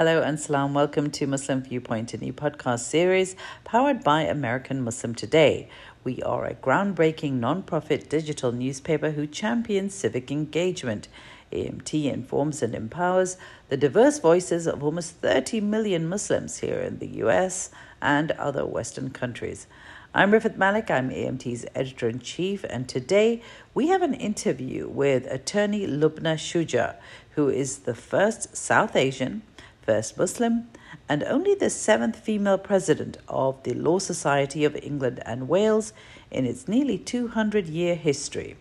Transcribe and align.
Hello 0.00 0.22
and 0.22 0.40
salam. 0.40 0.72
Welcome 0.72 1.10
to 1.10 1.26
Muslim 1.26 1.62
Viewpoint, 1.62 2.14
a 2.14 2.16
new 2.16 2.32
podcast 2.32 2.84
series 2.88 3.36
powered 3.64 4.02
by 4.02 4.22
American 4.22 4.80
Muslim 4.80 5.14
Today. 5.14 5.68
We 6.04 6.22
are 6.22 6.46
a 6.46 6.54
groundbreaking 6.54 7.34
non-profit 7.34 8.08
digital 8.08 8.50
newspaper 8.50 9.10
who 9.10 9.26
champions 9.26 9.94
civic 9.94 10.30
engagement. 10.30 11.08
AMT 11.52 12.10
informs 12.10 12.62
and 12.62 12.74
empowers 12.74 13.36
the 13.68 13.76
diverse 13.76 14.20
voices 14.20 14.66
of 14.66 14.82
almost 14.82 15.16
30 15.16 15.60
million 15.60 16.08
Muslims 16.08 16.60
here 16.60 16.78
in 16.78 16.98
the 16.98 17.18
US 17.24 17.68
and 18.00 18.30
other 18.30 18.64
Western 18.64 19.10
countries. 19.10 19.66
I'm 20.14 20.32
Rifat 20.32 20.56
Malik, 20.56 20.90
I'm 20.90 21.10
AMT's 21.10 21.66
editor 21.74 22.08
in 22.08 22.18
chief, 22.18 22.64
and 22.70 22.88
today 22.88 23.42
we 23.74 23.88
have 23.88 24.02
an 24.02 24.14
interview 24.14 24.88
with 24.88 25.26
attorney 25.26 25.86
Lubna 25.86 26.34
Shuja, 26.34 26.96
who 27.36 27.48
is 27.48 27.80
the 27.80 27.94
first 27.94 28.56
South 28.56 28.96
Asian, 28.96 29.42
first 29.90 30.16
Muslim, 30.16 30.68
and 31.08 31.24
only 31.24 31.52
the 31.56 31.68
seventh 31.68 32.14
female 32.14 32.58
president 32.58 33.16
of 33.26 33.60
the 33.64 33.74
Law 33.74 33.98
Society 33.98 34.64
of 34.64 34.76
England 34.76 35.20
and 35.26 35.48
Wales 35.48 35.92
in 36.30 36.46
its 36.46 36.68
nearly 36.68 36.96
200 36.96 37.66
year 37.66 37.96
history. 37.96 38.56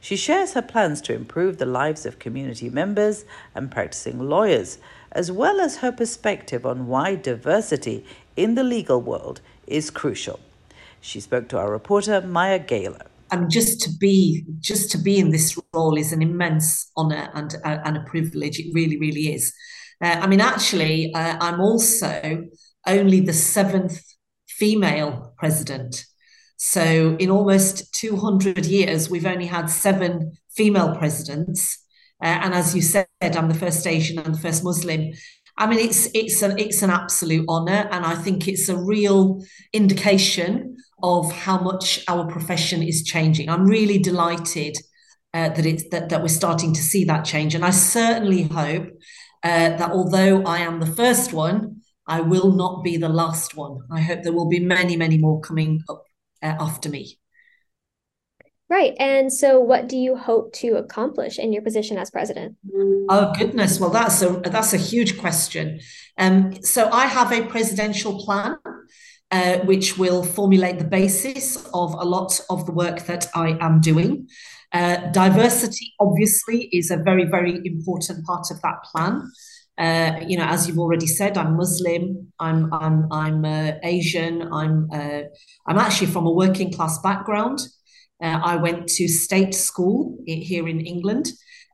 She 0.00 0.16
shares 0.16 0.54
her 0.54 0.62
plans 0.72 1.00
to 1.02 1.14
improve 1.14 1.58
the 1.58 1.66
lives 1.80 2.04
of 2.04 2.18
community 2.18 2.68
members 2.68 3.24
and 3.54 3.70
practicing 3.70 4.18
lawyers, 4.18 4.78
as 5.12 5.30
well 5.30 5.60
as 5.60 5.76
her 5.76 5.92
perspective 5.92 6.66
on 6.66 6.88
why 6.88 7.14
diversity 7.14 8.04
in 8.34 8.56
the 8.56 8.64
legal 8.64 9.00
world 9.00 9.40
is 9.68 9.88
crucial. 9.88 10.40
She 11.00 11.20
spoke 11.20 11.46
to 11.50 11.58
our 11.58 11.70
reporter, 11.70 12.20
Maya 12.22 12.58
Gayler. 12.58 13.06
And 13.30 13.48
just 13.48 13.80
to 13.82 13.90
be 14.00 14.44
just 14.58 14.90
to 14.90 14.98
be 14.98 15.20
in 15.20 15.30
this 15.30 15.56
role 15.72 15.96
is 15.96 16.12
an 16.12 16.22
immense 16.22 16.90
honour 16.96 17.30
and 17.34 17.54
and 17.64 17.96
a 17.96 18.00
privilege. 18.00 18.58
It 18.58 18.74
really, 18.74 18.98
really 18.98 19.32
is. 19.32 19.54
Uh, 20.02 20.18
I 20.20 20.26
mean, 20.26 20.40
actually, 20.40 21.14
uh, 21.14 21.36
I'm 21.40 21.60
also 21.60 22.44
only 22.86 23.20
the 23.20 23.32
seventh 23.32 24.02
female 24.48 25.32
president. 25.38 26.04
So, 26.56 27.16
in 27.18 27.30
almost 27.30 27.94
200 27.94 28.66
years, 28.66 29.08
we've 29.08 29.26
only 29.26 29.46
had 29.46 29.70
seven 29.70 30.32
female 30.56 30.96
presidents. 30.96 31.78
Uh, 32.22 32.26
and 32.26 32.54
as 32.54 32.74
you 32.74 32.82
said, 32.82 33.06
I'm 33.20 33.48
the 33.48 33.54
first 33.54 33.86
Asian 33.86 34.18
and 34.18 34.34
the 34.34 34.38
first 34.38 34.64
Muslim. 34.64 35.12
I 35.56 35.66
mean, 35.66 35.80
it's 35.80 36.08
it's 36.14 36.42
an 36.42 36.58
it's 36.58 36.82
an 36.82 36.90
absolute 36.90 37.46
honour, 37.48 37.88
and 37.90 38.04
I 38.04 38.14
think 38.14 38.48
it's 38.48 38.68
a 38.68 38.76
real 38.76 39.44
indication 39.72 40.76
of 41.02 41.30
how 41.32 41.58
much 41.58 42.04
our 42.08 42.26
profession 42.30 42.82
is 42.82 43.02
changing. 43.02 43.48
I'm 43.48 43.66
really 43.66 43.98
delighted 43.98 44.76
uh, 45.34 45.50
that 45.50 45.66
it's 45.66 45.88
that, 45.90 46.08
that 46.08 46.22
we're 46.22 46.28
starting 46.28 46.72
to 46.74 46.80
see 46.80 47.04
that 47.04 47.24
change, 47.24 47.54
and 47.54 47.64
I 47.64 47.70
certainly 47.70 48.44
hope 48.44 48.88
uh, 49.42 49.76
that 49.76 49.90
although 49.90 50.42
I 50.44 50.58
am 50.58 50.80
the 50.80 50.86
first 50.86 51.32
one, 51.32 51.82
I 52.06 52.20
will 52.20 52.52
not 52.52 52.82
be 52.82 52.96
the 52.96 53.08
last 53.08 53.56
one. 53.56 53.80
I 53.90 54.00
hope 54.00 54.22
there 54.22 54.32
will 54.32 54.48
be 54.48 54.60
many, 54.60 54.96
many 54.96 55.18
more 55.18 55.40
coming 55.40 55.82
up 55.88 56.04
uh, 56.42 56.54
after 56.58 56.88
me. 56.88 57.18
Right. 58.68 58.94
And 58.98 59.30
so 59.30 59.60
what 59.60 59.86
do 59.86 59.98
you 59.98 60.16
hope 60.16 60.54
to 60.54 60.76
accomplish 60.76 61.38
in 61.38 61.52
your 61.52 61.60
position 61.60 61.98
as 61.98 62.10
president? 62.10 62.56
Oh 63.10 63.32
goodness. 63.36 63.78
Well, 63.78 63.90
that's 63.90 64.22
a 64.22 64.40
that's 64.44 64.72
a 64.72 64.78
huge 64.78 65.18
question. 65.18 65.80
Um, 66.16 66.54
so 66.62 66.88
I 66.90 67.04
have 67.04 67.32
a 67.32 67.44
presidential 67.44 68.24
plan 68.24 68.56
uh, 69.30 69.58
which 69.60 69.98
will 69.98 70.22
formulate 70.22 70.78
the 70.78 70.86
basis 70.86 71.56
of 71.74 71.92
a 71.94 72.04
lot 72.04 72.40
of 72.48 72.64
the 72.64 72.72
work 72.72 73.00
that 73.06 73.26
I 73.34 73.58
am 73.60 73.80
doing. 73.80 74.28
Uh, 74.72 74.96
diversity, 75.10 75.92
obviously, 76.00 76.64
is 76.72 76.90
a 76.90 76.96
very, 76.96 77.24
very 77.24 77.60
important 77.64 78.24
part 78.24 78.50
of 78.50 78.60
that 78.62 78.82
plan. 78.84 79.30
Uh, 79.78 80.20
you 80.26 80.36
know, 80.36 80.44
as 80.44 80.66
you've 80.66 80.78
already 80.78 81.06
said, 81.06 81.36
I'm 81.36 81.56
Muslim. 81.56 82.32
I'm 82.38 82.72
I'm 82.72 83.10
I'm 83.10 83.44
uh, 83.44 83.72
Asian. 83.82 84.52
I'm 84.52 84.88
uh, 84.92 85.22
I'm 85.66 85.78
actually 85.78 86.08
from 86.08 86.26
a 86.26 86.32
working 86.32 86.72
class 86.72 86.98
background. 87.00 87.60
Uh, 88.22 88.40
I 88.42 88.56
went 88.56 88.86
to 88.88 89.08
state 89.08 89.54
school 89.54 90.18
here 90.26 90.68
in 90.68 90.80
England, 90.80 91.32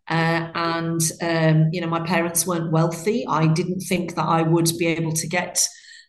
and 0.09 1.00
um, 1.23 1.69
you 1.73 1.81
know, 1.81 1.89
my 1.89 2.00
parents 2.00 2.47
weren't 2.47 2.73
wealthy. 2.73 3.27
I 3.28 3.49
didn't 3.49 3.81
think 3.81 4.15
that 4.15 4.27
I 4.27 4.43
would 4.43 4.71
be 4.78 4.87
able 4.87 5.12
to 5.12 5.28
get 5.28 5.67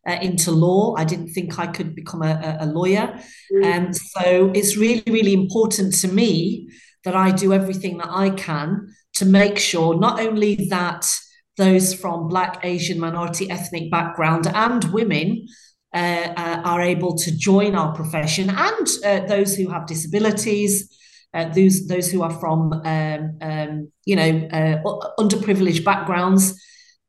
uh, 0.07 0.17
into 0.21 0.51
law. 0.51 0.95
I 0.97 1.03
didn't 1.03 1.29
think 1.29 1.59
I 1.59 1.67
could 1.67 1.95
become 1.95 2.21
a, 2.21 2.57
a 2.61 2.65
lawyer. 2.65 3.19
And 3.63 3.87
mm. 3.87 3.87
um, 3.87 3.93
so 3.93 4.51
it's 4.53 4.77
really, 4.77 5.03
really 5.07 5.33
important 5.33 5.93
to 5.99 6.07
me 6.07 6.69
that 7.03 7.15
I 7.15 7.31
do 7.31 7.53
everything 7.53 7.97
that 7.97 8.09
I 8.09 8.29
can 8.31 8.93
to 9.15 9.25
make 9.25 9.57
sure 9.57 9.97
not 9.99 10.19
only 10.19 10.67
that 10.69 11.09
those 11.57 11.93
from 11.93 12.27
Black, 12.27 12.59
Asian, 12.63 12.99
minority 12.99 13.49
ethnic 13.49 13.91
background 13.91 14.47
and 14.53 14.83
women 14.85 15.45
uh, 15.93 16.33
uh, 16.37 16.61
are 16.63 16.81
able 16.81 17.15
to 17.17 17.35
join 17.35 17.75
our 17.75 17.93
profession 17.93 18.49
and 18.49 18.87
uh, 19.03 19.25
those 19.27 19.55
who 19.55 19.69
have 19.69 19.85
disabilities. 19.87 20.95
Uh, 21.31 21.47
those 21.49 21.87
those 21.87 22.09
who 22.09 22.23
are 22.23 22.31
from 22.39 22.73
um, 22.85 23.37
um, 23.41 23.91
you 24.03 24.15
know 24.15 24.47
uh, 24.51 24.81
underprivileged 25.19 25.83
backgrounds 25.83 26.59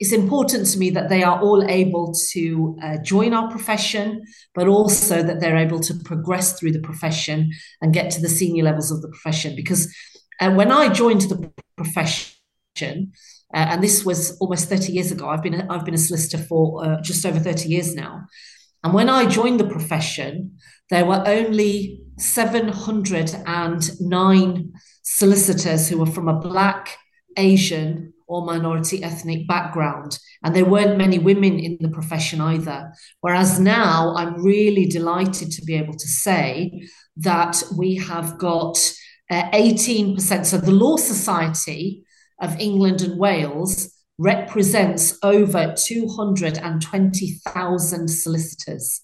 it's 0.00 0.12
important 0.12 0.66
to 0.66 0.78
me 0.78 0.91
that 0.91 1.09
they 1.11 1.22
are 1.22 1.38
all 1.41 1.62
able 1.69 2.15
to 2.31 2.78
uh, 2.83 2.97
join 3.03 3.34
our 3.34 3.50
profession, 3.50 4.22
but 4.55 4.66
also 4.66 5.22
that 5.22 5.41
they're 5.41 5.59
able 5.59 5.81
to 5.81 5.93
progress 5.94 6.59
through 6.59 6.72
the 6.72 6.81
profession 6.81 7.50
and 7.83 7.93
get 7.93 8.11
to 8.12 8.22
the 8.22 8.28
senior 8.28 8.65
levels 8.65 8.91
of 8.91 9.03
the 9.03 9.09
profession. 9.09 9.55
Because 9.55 9.94
uh, 10.41 10.53
when 10.53 10.72
I 10.72 10.88
joined 10.88 11.21
the 11.22 11.53
profession, 11.77 12.33
uh, 12.83 13.05
and 13.53 13.83
this 13.83 14.06
was 14.06 14.38
almost 14.38 14.71
30 14.71 14.91
years 14.91 15.12
ago, 15.12 15.28
I've 15.28 15.43
been 15.43 15.61
a, 15.61 15.66
I've 15.69 15.84
been 15.84 15.93
a 15.93 15.99
solicitor 15.99 16.38
for 16.38 16.82
uh, 16.82 17.03
just 17.03 17.27
over 17.27 17.38
30 17.38 17.69
years 17.69 17.94
now. 17.94 18.22
And 18.82 18.94
when 18.94 19.11
I 19.11 19.27
joined 19.27 19.61
the 19.61 19.69
profession, 19.69 20.56
there 20.88 21.05
were 21.05 21.22
only 21.27 22.00
709 22.17 24.72
solicitors 25.03 25.88
who 25.88 25.99
were 25.99 26.06
from 26.06 26.28
a 26.28 26.41
Black, 26.41 26.97
Asian, 27.37 28.15
or 28.31 28.47
minority 28.47 29.03
ethnic 29.03 29.47
background. 29.49 30.17
And 30.45 30.55
there 30.55 30.65
weren't 30.65 30.97
many 30.97 31.19
women 31.19 31.59
in 31.59 31.79
the 31.81 31.89
profession 31.89 32.41
either. 32.41 32.93
Whereas 33.21 33.59
now 33.59 34.15
I'm 34.17 34.41
really 34.41 34.87
delighted 34.87 35.51
to 35.51 35.65
be 35.65 35.75
able 35.75 35.95
to 35.95 36.07
say 36.07 36.87
that 37.17 37.61
we 37.77 37.97
have 37.97 38.39
got 38.39 38.79
uh, 39.31 39.51
18%. 39.51 40.47
So 40.47 40.59
the 40.59 40.71
Law 40.71 40.97
Society 40.97 42.05
of 42.41 42.57
England 42.61 43.03
and 43.03 43.19
Wales 43.19 43.93
represents 44.17 45.19
over 45.25 45.75
220,000 45.77 48.09
solicitors. 48.09 49.01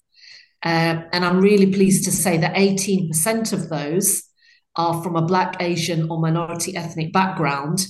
Uh, 0.63 1.01
and 1.11 1.25
I'm 1.25 1.41
really 1.41 1.69
pleased 1.71 2.05
to 2.05 2.11
say 2.11 2.37
that 2.37 2.55
18% 2.55 3.51
of 3.51 3.67
those 3.67 4.23
are 4.77 5.03
from 5.03 5.17
a 5.17 5.21
Black, 5.21 5.57
Asian, 5.59 6.09
or 6.09 6.21
minority 6.21 6.77
ethnic 6.77 7.11
background 7.11 7.85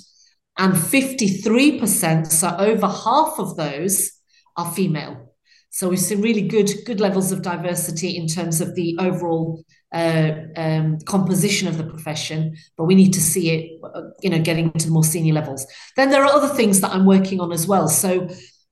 and 0.58 0.74
53%, 0.74 2.28
so 2.28 2.56
over 2.58 2.88
half 2.88 3.36
of 3.40 3.56
those 3.56 4.12
are 4.56 4.72
female. 4.72 5.34
So 5.70 5.90
we've 5.90 6.00
seen 6.00 6.22
really 6.22 6.42
good 6.42 6.72
good 6.86 7.00
levels 7.00 7.32
of 7.32 7.44
diversity 7.44 8.18
in 8.18 8.26
terms 8.26 8.62
of 8.62 8.74
the 8.74 8.98
overall 9.00 9.64
uh, 9.94 10.32
um, 10.56 10.98
composition 11.06 11.68
of 11.68 11.78
the 11.78 11.84
profession, 11.84 12.56
but 12.78 12.86
we 12.86 12.96
need 12.96 13.14
to 13.14 13.22
see 13.22 13.52
it, 13.52 13.80
uh, 13.84 14.02
you 14.22 14.30
know, 14.30 14.40
getting 14.40 14.72
to 14.72 14.90
more 14.90 15.04
senior 15.04 15.34
levels. 15.34 15.66
Then 15.96 16.10
there 16.10 16.24
are 16.24 16.34
other 16.34 16.54
things 16.54 16.82
that 16.82 16.92
I'm 16.92 17.06
working 17.06 17.40
on 17.40 17.52
as 17.52 17.68
well. 17.68 17.88
So 17.88 18.28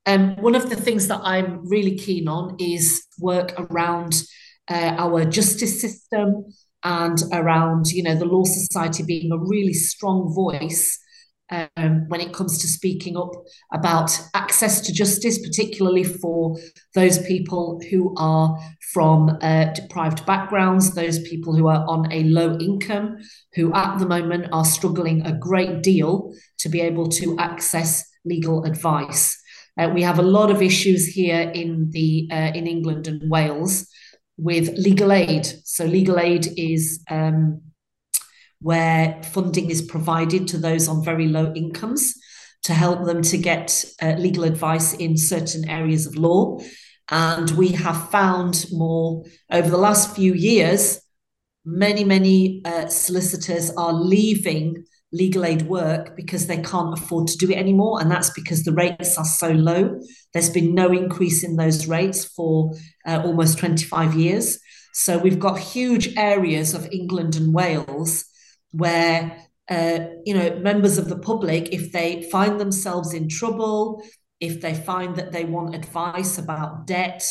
um, 0.06 0.35
one 0.38 0.56
of 0.56 0.69
the 0.69 0.75
things 0.75 1.07
that 1.07 1.22
I'm 1.23 1.67
really 1.67 1.97
keen 1.97 2.28
on 2.28 2.56
is 2.59 3.06
work 3.19 3.53
around 3.57 4.23
uh, 4.69 4.96
our 4.97 5.25
justice 5.25 5.79
system 5.79 6.46
and 6.84 7.22
around, 7.31 7.88
you 7.88 8.03
know, 8.03 8.16
the 8.16 8.25
Law 8.25 8.43
Society 8.46 9.03
being 9.03 9.32
a 9.32 9.37
really 9.37 9.73
strong 9.73 10.34
voice 10.34 10.99
um, 11.52 12.06
when 12.08 12.22
it 12.22 12.34
comes 12.34 12.58
to 12.59 12.68
speaking 12.68 13.18
up 13.18 13.32
about 13.74 14.18
access 14.34 14.82
to 14.82 14.94
justice, 14.94 15.40
particularly 15.40 16.03
for 16.03 16.58
those 16.94 17.20
people 17.26 17.80
who 17.90 18.14
are 18.18 18.58
from 18.94 19.38
uh, 19.42 19.66
deprived 19.74 20.26
backgrounds, 20.26 20.94
those 20.94 21.20
people 21.20 21.56
who 21.56 21.68
are 21.68 21.86
on 21.88 22.12
a 22.12 22.24
low 22.24 22.58
income, 22.58 23.18
who 23.53 23.74
at 23.74 23.97
the 24.00 24.08
moment 24.08 24.47
are 24.52 24.66
struggling 24.66 25.26
a 25.26 25.38
great 25.38 25.84
deal 25.84 26.34
to 26.59 26.70
be 26.70 26.82
able 26.82 27.08
to 27.09 27.38
access 27.40 28.03
legal 28.26 28.64
advice. 28.64 29.40
Uh, 29.78 29.90
we 29.94 30.02
have 30.02 30.20
a 30.20 30.24
lot 30.24 30.50
of 30.50 30.62
issues 30.62 31.06
here 31.06 31.52
in 31.53 31.90
the 31.92 32.28
uh, 32.32 32.52
in 32.56 32.66
England 32.66 33.08
and 33.08 33.30
Wales 33.30 33.88
with 34.38 34.70
legal 34.78 35.12
aid. 35.12 35.46
So 35.64 35.86
legal 35.86 36.20
aid 36.20 36.47
is 36.58 37.03
um, 37.09 37.62
where 38.66 39.22
funding 39.22 39.70
is 39.70 39.84
provided 39.84 40.47
to 40.47 40.58
those 40.58 40.88
on 40.88 41.06
very 41.06 41.28
low 41.28 41.53
incomes 41.53 42.16
to 42.64 42.73
help 42.73 43.06
them 43.06 43.22
to 43.22 43.38
get 43.38 43.85
uh, 44.02 44.16
legal 44.17 44.44
advice 44.44 44.96
in 44.96 45.16
certain 45.16 45.70
areas 45.70 46.08
of 46.08 46.16
law. 46.16 46.58
And 47.12 47.52
we 47.52 47.67
have 47.73 48.09
found 48.09 48.66
more 48.72 49.23
over 49.52 49.70
the 49.70 49.78
last 49.78 50.16
few 50.16 50.34
years, 50.34 51.00
many, 51.64 52.03
many 52.03 52.64
uh, 52.66 52.88
solicitors 52.88 53.70
are 53.78 53.94
leaving 53.94 54.84
legal 55.11 55.46
aid 55.46 55.61
work 55.68 56.16
because 56.16 56.47
they 56.47 56.58
can't 56.58 56.97
afford 56.97 57.28
to 57.28 57.38
do 57.38 57.52
it 57.52 57.58
anymore. 57.58 58.02
And 58.02 58.09
that's 58.09 58.32
because 58.32 58.64
the 58.64 58.73
rates 58.73 59.16
are 59.16 59.26
so 59.26 59.52
low. 59.52 60.00
There's 60.34 60.50
been 60.50 60.73
no 60.73 60.91
increase 60.91 61.44
in 61.44 61.56
those 61.56 61.85
rates 61.85 62.26
for 62.26 62.73
uh, 63.06 63.22
almost 63.23 63.59
25 63.59 64.16
years. 64.16 64.58
So 64.94 65.20
we've 65.20 65.38
got 65.38 65.59
huge 65.59 66.18
areas 66.18 66.73
of 66.73 66.90
England 66.91 67.35
and 67.35 67.53
Wales 67.53 68.26
where 68.75 69.45
uh, 69.69 69.99
you 70.25 70.33
know 70.33 70.59
members 70.59 70.97
of 70.97 71.09
the 71.09 71.17
public, 71.17 71.73
if 71.73 71.91
they 71.91 72.23
find 72.31 72.59
themselves 72.59 73.13
in 73.13 73.27
trouble, 73.27 74.03
if 74.39 74.61
they 74.61 74.73
find 74.73 75.16
that 75.16 75.31
they 75.31 75.45
want 75.45 75.75
advice 75.75 76.37
about 76.37 76.85
debt, 76.87 77.23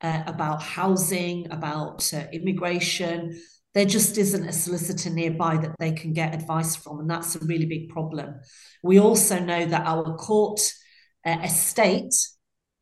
uh, 0.00 0.22
about 0.26 0.62
housing, 0.62 1.50
about 1.50 2.12
uh, 2.12 2.24
immigration, 2.32 3.40
there 3.74 3.86
just 3.86 4.18
isn't 4.18 4.48
a 4.48 4.52
solicitor 4.52 5.10
nearby 5.10 5.56
that 5.56 5.74
they 5.78 5.92
can 5.92 6.12
get 6.12 6.34
advice 6.34 6.76
from. 6.76 7.00
And 7.00 7.10
that's 7.10 7.36
a 7.36 7.44
really 7.46 7.66
big 7.66 7.88
problem. 7.88 8.34
We 8.82 9.00
also 9.00 9.38
know 9.38 9.64
that 9.64 9.86
our 9.86 10.16
court 10.16 10.60
uh, 11.24 11.38
estate 11.42 12.14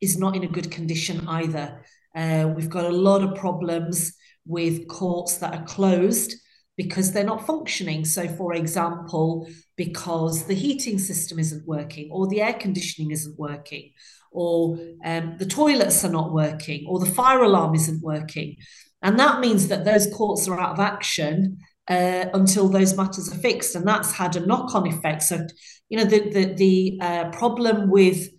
is 0.01 0.17
not 0.17 0.35
in 0.35 0.43
a 0.43 0.47
good 0.47 0.69
condition 0.69 1.27
either. 1.27 1.85
Uh, 2.15 2.51
we've 2.55 2.69
got 2.69 2.85
a 2.85 2.89
lot 2.89 3.23
of 3.23 3.35
problems 3.35 4.15
with 4.45 4.87
courts 4.87 5.37
that 5.37 5.53
are 5.53 5.63
closed 5.63 6.35
because 6.83 7.11
they're 7.11 7.23
not 7.33 7.45
functioning. 7.45 8.05
So, 8.05 8.27
for 8.27 8.53
example, 8.53 9.47
because 9.75 10.45
the 10.45 10.59
heating 10.65 10.97
system 10.99 11.37
isn't 11.39 11.67
working, 11.67 12.09
or 12.11 12.27
the 12.27 12.41
air 12.41 12.53
conditioning 12.53 13.11
isn't 13.11 13.37
working, 13.37 13.91
or 14.31 14.77
um, 15.05 15.35
the 15.37 15.45
toilets 15.45 16.03
are 16.05 16.11
not 16.19 16.33
working, 16.33 16.85
or 16.87 16.99
the 16.99 17.13
fire 17.19 17.43
alarm 17.43 17.75
isn't 17.75 18.01
working. 18.01 18.57
And 19.01 19.19
that 19.19 19.39
means 19.39 19.67
that 19.67 19.85
those 19.85 20.07
courts 20.13 20.47
are 20.47 20.59
out 20.59 20.73
of 20.73 20.79
action 20.79 21.57
uh, 21.87 22.25
until 22.33 22.67
those 22.67 22.95
matters 22.95 23.31
are 23.31 23.37
fixed. 23.37 23.75
And 23.75 23.87
that's 23.87 24.11
had 24.11 24.35
a 24.35 24.45
knock 24.45 24.75
on 24.75 24.87
effect. 24.87 25.23
So, 25.23 25.45
you 25.89 25.97
know, 25.97 26.05
the, 26.05 26.19
the, 26.29 26.45
the 26.53 26.99
uh, 27.01 27.29
problem 27.31 27.89
with 27.89 28.29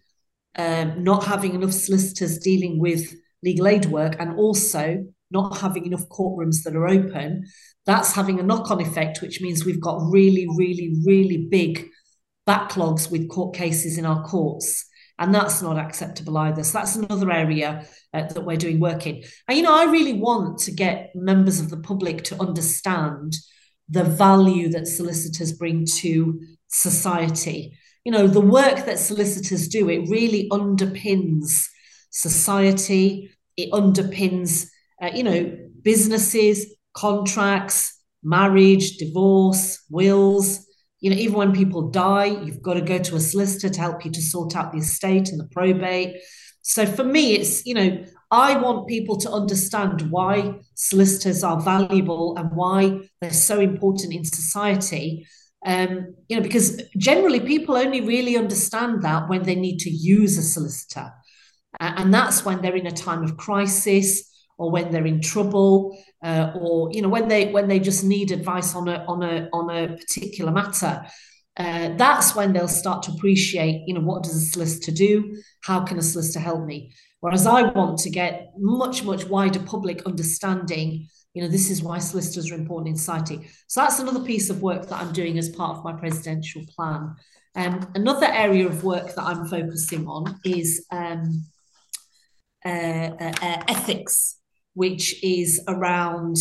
um, 0.56 1.03
not 1.03 1.25
having 1.25 1.55
enough 1.55 1.73
solicitors 1.73 2.39
dealing 2.39 2.79
with 2.79 3.12
legal 3.43 3.67
aid 3.67 3.87
work 3.87 4.17
and 4.19 4.39
also 4.39 5.05
not 5.32 5.58
having 5.58 5.87
enough 5.87 6.08
courtrooms 6.08 6.62
that 6.64 6.76
are 6.76 6.88
open, 6.88 7.44
that's 7.87 8.12
having 8.12 8.38
a 8.38 8.43
knock 8.43 8.70
on 8.70 8.81
effect, 8.81 9.23
which 9.23 9.40
means 9.40 9.64
we've 9.64 9.81
got 9.81 10.00
really, 10.11 10.46
really, 10.56 10.94
really 11.05 11.49
big 11.50 11.88
backlogs 12.49 13.11
with 13.11 13.29
court 13.29 13.55
cases 13.55 13.99
in 13.99 14.06
our 14.06 14.23
courts. 14.25 14.87
And 15.19 15.34
that's 15.34 15.62
not 15.62 15.79
acceptable 15.79 16.37
either. 16.38 16.64
So 16.64 16.79
that's 16.79 16.96
another 16.96 17.31
area 17.31 17.87
uh, 18.12 18.25
that 18.25 18.44
we're 18.44 18.56
doing 18.56 18.81
work 18.81 19.06
in. 19.06 19.23
And, 19.46 19.56
you 19.56 19.62
know, 19.62 19.75
I 19.75 19.84
really 19.84 20.14
want 20.14 20.58
to 20.61 20.73
get 20.73 21.11
members 21.14 21.61
of 21.61 21.70
the 21.70 21.76
public 21.76 22.25
to 22.25 22.40
understand 22.40 23.37
the 23.88 24.05
value 24.05 24.69
that 24.70 24.87
solicitors 24.87 25.52
bring 25.52 25.87
to 25.99 26.40
society. 26.69 27.76
You 28.05 28.12
know, 28.12 28.26
the 28.26 28.40
work 28.40 28.87
that 28.87 28.99
solicitors 28.99 29.69
do, 29.69 29.88
it 29.88 30.08
really 30.08 30.49
underpins 30.50 31.69
society, 32.11 33.31
it 33.56 33.70
underpins, 33.70 34.67
uh, 35.02 35.10
you 35.12 35.25
know, 35.25 35.58
businesses, 35.82 36.75
contracts, 36.94 38.00
marriage, 38.22 38.96
divorce, 38.99 39.84
wills. 39.90 40.66
You 41.00 41.10
know, 41.10 41.16
even 41.16 41.34
when 41.34 41.52
people 41.52 41.90
die, 41.90 42.26
you've 42.26 42.62
got 42.62 42.75
to 42.75 42.81
go 42.81 42.99
to 42.99 43.16
a 43.16 43.20
solicitor 43.20 43.69
to 43.69 43.81
help 43.81 44.04
you 44.04 44.12
to 44.12 44.22
sort 44.22 44.54
out 44.54 44.70
the 44.70 44.78
estate 44.78 45.31
and 45.31 45.40
the 45.40 45.49
probate. 45.50 46.22
So 46.62 46.87
for 46.87 47.02
me, 47.02 47.34
it's, 47.34 47.66
you 47.66 47.75
know, 47.75 48.04
I 48.31 48.56
want 48.56 48.87
people 48.87 49.16
to 49.19 49.31
understand 49.31 50.10
why 50.12 50.60
solicitors 50.75 51.43
are 51.43 51.60
valuable 51.60 52.37
and 52.38 52.52
why 52.52 53.00
they're 53.20 53.32
so 53.32 53.58
important 53.58 54.14
in 54.14 54.25
society. 54.25 55.26
Um, 55.66 56.14
you 56.28 56.37
know, 56.37 56.43
because 56.43 56.81
generally 56.96 57.40
people 57.40 57.76
only 57.76 58.00
really 58.00 58.37
understand 58.37 59.02
that 59.02 59.28
when 59.28 59.43
they 59.43 59.56
need 59.56 59.78
to 59.81 59.90
use 59.90 60.38
a 60.38 60.43
solicitor. 60.43 61.12
Uh, 61.81 61.94
and 61.96 62.14
that's 62.14 62.44
when 62.44 62.62
they're 62.62 62.76
in 62.76 62.87
a 62.87 62.93
time 62.93 63.25
of 63.25 63.37
crisis 63.37 64.31
or 64.62 64.70
when 64.70 64.91
they're 64.91 65.06
in 65.06 65.20
trouble 65.20 65.99
uh, 66.23 66.53
or 66.55 66.91
you 66.93 67.03
know 67.03 67.09
when 67.09 67.29
they 67.29 67.50
when 67.50 67.69
they 67.69 67.81
just 67.81 68.05
need 68.05 68.31
advice 68.31 68.75
on 68.75 68.88
a 68.88 69.05
on 69.09 69.23
a 69.23 69.49
on 69.53 69.69
a 69.70 69.97
particular 69.97 70.53
matter 70.53 71.05
uh, 71.59 71.91
that's 71.97 72.35
when 72.35 72.53
they'll 72.53 72.69
start 72.69 73.03
to 73.03 73.12
appreciate 73.12 73.82
you 73.87 73.94
know 73.94 74.00
what 74.00 74.23
does 74.23 74.37
a 74.37 74.47
solicitor 74.47 74.93
do? 74.93 75.37
How 75.62 75.81
can 75.81 75.99
a 75.99 76.03
solicitor 76.03 76.41
help 76.41 76.64
me? 76.64 76.94
Whereas 77.20 77.47
i 77.47 77.62
want 77.62 77.99
to 77.99 78.11
get 78.11 78.53
much 78.59 79.05
much 79.05 79.25
wider 79.26 79.61
public 79.61 80.06
understanding 80.06 81.08
you 81.35 81.43
know 81.43 81.49
this 81.49 81.70
is 81.70 81.82
why 81.82 81.99
solicitors 81.99 82.50
are 82.50 82.55
important 82.55 82.88
in 82.88 82.97
society. 82.97 83.49
So 83.67 83.81
that's 83.81 83.99
another 83.99 84.20
piece 84.20 84.49
of 84.50 84.62
work 84.62 84.88
that 84.88 85.00
i'm 85.00 85.12
doing 85.12 85.38
as 85.38 85.50
part 85.50 85.76
of 85.76 85.85
my 85.85 85.93
presidential 85.93 86.62
plan. 86.75 87.15
Um, 87.55 87.87
another 87.94 88.26
area 88.26 88.67
of 88.67 88.82
work 88.82 89.15
that 89.15 89.23
i'm 89.23 89.47
focusing 89.47 90.06
on 90.06 90.41
is 90.44 90.87
um, 90.91 91.44
uh, 92.65 92.69
uh, 92.69 93.35
uh 93.43 93.62
ethics 93.69 94.38
which 94.74 95.22
is 95.22 95.62
around 95.69 96.36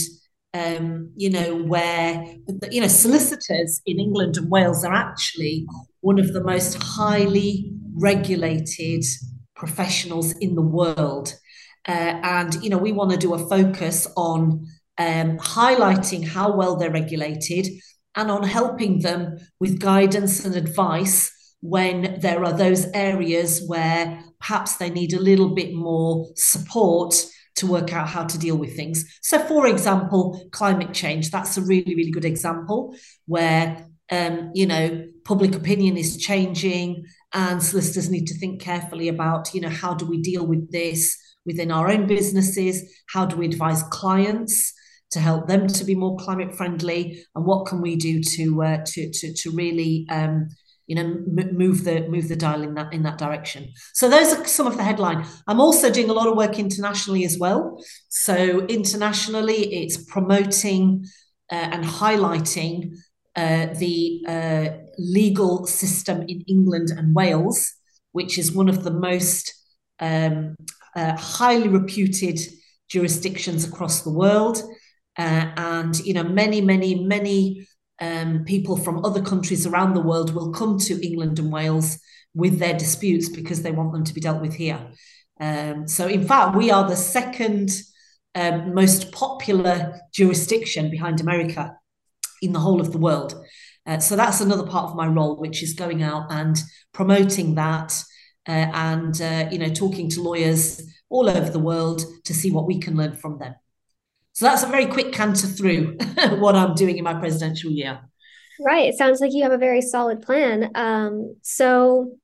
um, 0.53 1.11
you 1.15 1.29
know, 1.29 1.55
where, 1.55 2.25
you 2.71 2.81
know, 2.81 2.87
solicitors 2.87 3.81
in 3.85 3.99
England 3.99 4.37
and 4.37 4.51
Wales 4.51 4.83
are 4.83 4.93
actually 4.93 5.65
one 6.01 6.19
of 6.19 6.33
the 6.33 6.43
most 6.43 6.81
highly 6.81 7.71
regulated 7.93 9.03
professionals 9.55 10.33
in 10.39 10.55
the 10.55 10.61
world. 10.61 11.33
Uh, 11.87 12.19
and, 12.23 12.55
you 12.63 12.69
know, 12.69 12.77
we 12.77 12.91
want 12.91 13.11
to 13.11 13.17
do 13.17 13.33
a 13.33 13.49
focus 13.49 14.07
on 14.17 14.65
um, 14.97 15.37
highlighting 15.37 16.27
how 16.27 16.55
well 16.55 16.75
they're 16.75 16.91
regulated 16.91 17.67
and 18.15 18.29
on 18.29 18.43
helping 18.43 18.99
them 18.99 19.37
with 19.59 19.79
guidance 19.79 20.43
and 20.43 20.55
advice 20.55 21.31
when 21.61 22.19
there 22.19 22.43
are 22.43 22.53
those 22.53 22.87
areas 22.93 23.63
where 23.67 24.21
perhaps 24.39 24.77
they 24.77 24.89
need 24.89 25.13
a 25.13 25.19
little 25.19 25.55
bit 25.55 25.73
more 25.73 26.27
support 26.35 27.15
to 27.61 27.67
work 27.67 27.93
out 27.93 28.07
how 28.15 28.25
to 28.25 28.37
deal 28.37 28.57
with 28.57 28.75
things. 28.75 28.97
So, 29.21 29.39
for 29.39 29.67
example, 29.67 30.23
climate 30.51 30.93
change, 30.93 31.31
that's 31.31 31.57
a 31.57 31.61
really, 31.61 31.95
really 31.95 32.11
good 32.11 32.25
example 32.25 32.95
where, 33.25 33.87
um, 34.11 34.51
you 34.53 34.65
know, 34.65 35.07
public 35.23 35.55
opinion 35.55 35.95
is 35.95 36.17
changing 36.17 37.05
and 37.33 37.63
solicitors 37.63 38.09
need 38.09 38.27
to 38.27 38.37
think 38.37 38.61
carefully 38.61 39.07
about, 39.07 39.53
you 39.53 39.61
know, 39.61 39.69
how 39.69 39.93
do 39.93 40.05
we 40.05 40.19
deal 40.21 40.45
with 40.45 40.71
this 40.71 41.17
within 41.45 41.71
our 41.71 41.89
own 41.89 42.07
businesses? 42.07 42.75
How 43.13 43.25
do 43.25 43.37
we 43.37 43.45
advise 43.45 43.83
clients? 43.83 44.73
To 45.11 45.19
help 45.19 45.47
them 45.47 45.67
to 45.67 45.83
be 45.83 45.93
more 45.93 46.15
climate 46.15 46.55
friendly, 46.55 47.01
and 47.35 47.45
what 47.45 47.65
can 47.67 47.81
we 47.81 47.97
do 47.97 48.23
to 48.35 48.63
uh, 48.63 48.77
to, 48.91 49.11
to 49.11 49.33
to 49.33 49.51
really 49.51 50.07
um, 50.09 50.47
you 50.91 50.95
know 50.97 51.09
m- 51.39 51.55
move 51.63 51.77
the 51.87 51.97
move 52.13 52.27
the 52.27 52.35
dial 52.45 52.61
in 52.67 52.73
that 52.77 52.89
in 52.97 53.01
that 53.07 53.17
direction. 53.25 53.61
So 53.99 54.09
those 54.15 54.29
are 54.33 54.45
some 54.57 54.67
of 54.71 54.75
the 54.77 54.83
headline. 54.89 55.25
I'm 55.47 55.61
also 55.65 55.87
doing 55.97 56.09
a 56.09 56.17
lot 56.19 56.27
of 56.27 56.35
work 56.43 56.55
internationally 56.59 57.23
as 57.29 57.35
well. 57.43 57.61
So 58.09 58.35
internationally 58.79 59.61
it's 59.81 59.97
promoting 60.15 61.05
uh, 61.55 61.67
and 61.73 61.83
highlighting 62.01 62.75
uh, 63.43 63.67
the 63.83 63.97
uh, 64.35 64.67
legal 65.19 65.65
system 65.65 66.17
in 66.27 66.39
england 66.55 66.89
and 66.97 67.15
wales 67.15 67.59
which 68.11 68.37
is 68.37 68.51
one 68.51 68.69
of 68.69 68.83
the 68.83 68.91
most 68.91 69.43
um, 69.99 70.55
uh, 70.95 71.15
highly 71.15 71.67
reputed 71.67 72.39
jurisdictions 72.89 73.63
across 73.63 74.01
the 74.01 74.11
world. 74.11 74.61
Uh, 75.17 75.51
and 75.57 75.99
you 75.99 76.13
know 76.13 76.23
many 76.23 76.61
many 76.61 77.03
many 77.03 77.67
um, 78.01 78.43
people 78.45 78.75
from 78.75 79.05
other 79.05 79.21
countries 79.21 79.65
around 79.65 79.93
the 79.93 80.01
world 80.01 80.33
will 80.33 80.51
come 80.51 80.77
to 80.79 81.05
England 81.05 81.39
and 81.39 81.51
Wales 81.51 81.99
with 82.33 82.59
their 82.59 82.77
disputes 82.77 83.29
because 83.29 83.61
they 83.61 83.71
want 83.71 83.93
them 83.93 84.03
to 84.03 84.13
be 84.13 84.21
dealt 84.21 84.41
with 84.41 84.55
here. 84.55 84.79
Um, 85.39 85.87
so, 85.87 86.07
in 86.07 86.27
fact, 86.27 86.55
we 86.55 86.71
are 86.71 86.87
the 86.87 86.95
second 86.95 87.69
um, 88.35 88.73
most 88.73 89.11
popular 89.11 90.01
jurisdiction 90.13 90.89
behind 90.89 91.21
America 91.21 91.77
in 92.41 92.53
the 92.53 92.59
whole 92.59 92.81
of 92.81 92.91
the 92.91 92.97
world. 92.97 93.35
Uh, 93.85 93.99
so 93.99 94.15
that's 94.15 94.41
another 94.41 94.65
part 94.65 94.89
of 94.89 94.95
my 94.95 95.07
role, 95.07 95.37
which 95.37 95.63
is 95.63 95.73
going 95.73 96.03
out 96.03 96.31
and 96.31 96.57
promoting 96.93 97.55
that, 97.55 97.91
uh, 98.47 98.51
and 98.73 99.21
uh, 99.21 99.47
you 99.51 99.57
know, 99.57 99.69
talking 99.69 100.09
to 100.09 100.21
lawyers 100.21 100.81
all 101.09 101.29
over 101.29 101.49
the 101.49 101.59
world 101.59 102.03
to 102.23 102.33
see 102.33 102.51
what 102.51 102.67
we 102.67 102.79
can 102.79 102.95
learn 102.95 103.15
from 103.15 103.37
them. 103.39 103.55
So 104.41 104.47
that's 104.47 104.63
a 104.63 104.67
very 104.69 104.87
quick 104.87 105.13
canter 105.13 105.45
through 105.45 105.97
what 106.39 106.55
I'm 106.55 106.73
doing 106.73 106.97
in 106.97 107.03
my 107.03 107.13
presidential 107.13 107.69
year. 107.69 107.99
Right. 108.59 108.89
It 108.89 108.97
sounds 108.97 109.21
like 109.21 109.33
you 109.33 109.43
have 109.43 109.51
a 109.51 109.57
very 109.59 109.83
solid 109.83 110.23
plan. 110.23 110.71
Um, 110.73 111.35
so, 111.43 112.17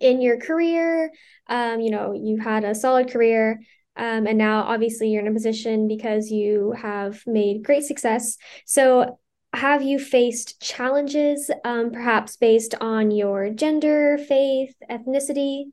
in 0.00 0.20
your 0.20 0.36
career, 0.36 1.12
um, 1.46 1.78
you 1.78 1.92
know, 1.92 2.12
you 2.12 2.40
had 2.40 2.64
a 2.64 2.74
solid 2.74 3.08
career. 3.08 3.60
Um, 3.94 4.26
and 4.26 4.36
now, 4.36 4.62
obviously, 4.62 5.10
you're 5.10 5.22
in 5.22 5.28
a 5.28 5.32
position 5.32 5.86
because 5.86 6.28
you 6.28 6.72
have 6.72 7.22
made 7.24 7.62
great 7.62 7.84
success. 7.84 8.36
So, 8.66 9.20
have 9.52 9.80
you 9.80 10.00
faced 10.00 10.60
challenges, 10.60 11.52
um, 11.64 11.92
perhaps 11.92 12.36
based 12.36 12.74
on 12.80 13.12
your 13.12 13.50
gender, 13.50 14.18
faith, 14.18 14.74
ethnicity? 14.90 15.66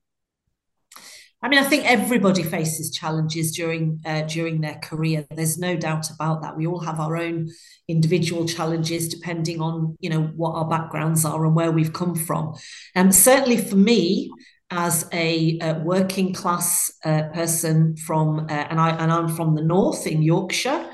I 1.43 1.49
mean, 1.49 1.59
I 1.59 1.63
think 1.63 1.85
everybody 1.85 2.43
faces 2.43 2.91
challenges 2.91 3.51
during 3.51 3.99
uh, 4.05 4.21
during 4.21 4.61
their 4.61 4.75
career. 4.75 5.25
There's 5.31 5.57
no 5.57 5.75
doubt 5.75 6.11
about 6.11 6.43
that. 6.43 6.55
We 6.55 6.67
all 6.67 6.81
have 6.81 6.99
our 6.99 7.17
own 7.17 7.49
individual 7.87 8.45
challenges, 8.47 9.07
depending 9.07 9.59
on 9.59 9.97
you 9.99 10.09
know 10.11 10.21
what 10.35 10.51
our 10.51 10.69
backgrounds 10.69 11.25
are 11.25 11.43
and 11.43 11.55
where 11.55 11.71
we've 11.71 11.93
come 11.93 12.13
from. 12.13 12.53
And 12.93 13.07
um, 13.07 13.11
certainly 13.11 13.57
for 13.57 13.75
me, 13.75 14.31
as 14.69 15.09
a, 15.11 15.57
a 15.61 15.79
working 15.79 16.33
class 16.33 16.91
uh, 17.03 17.23
person 17.33 17.97
from, 17.97 18.41
uh, 18.41 18.67
and 18.69 18.79
I 18.79 18.91
and 18.91 19.11
I'm 19.11 19.27
from 19.27 19.55
the 19.55 19.63
north 19.63 20.05
in 20.07 20.21
Yorkshire. 20.21 20.89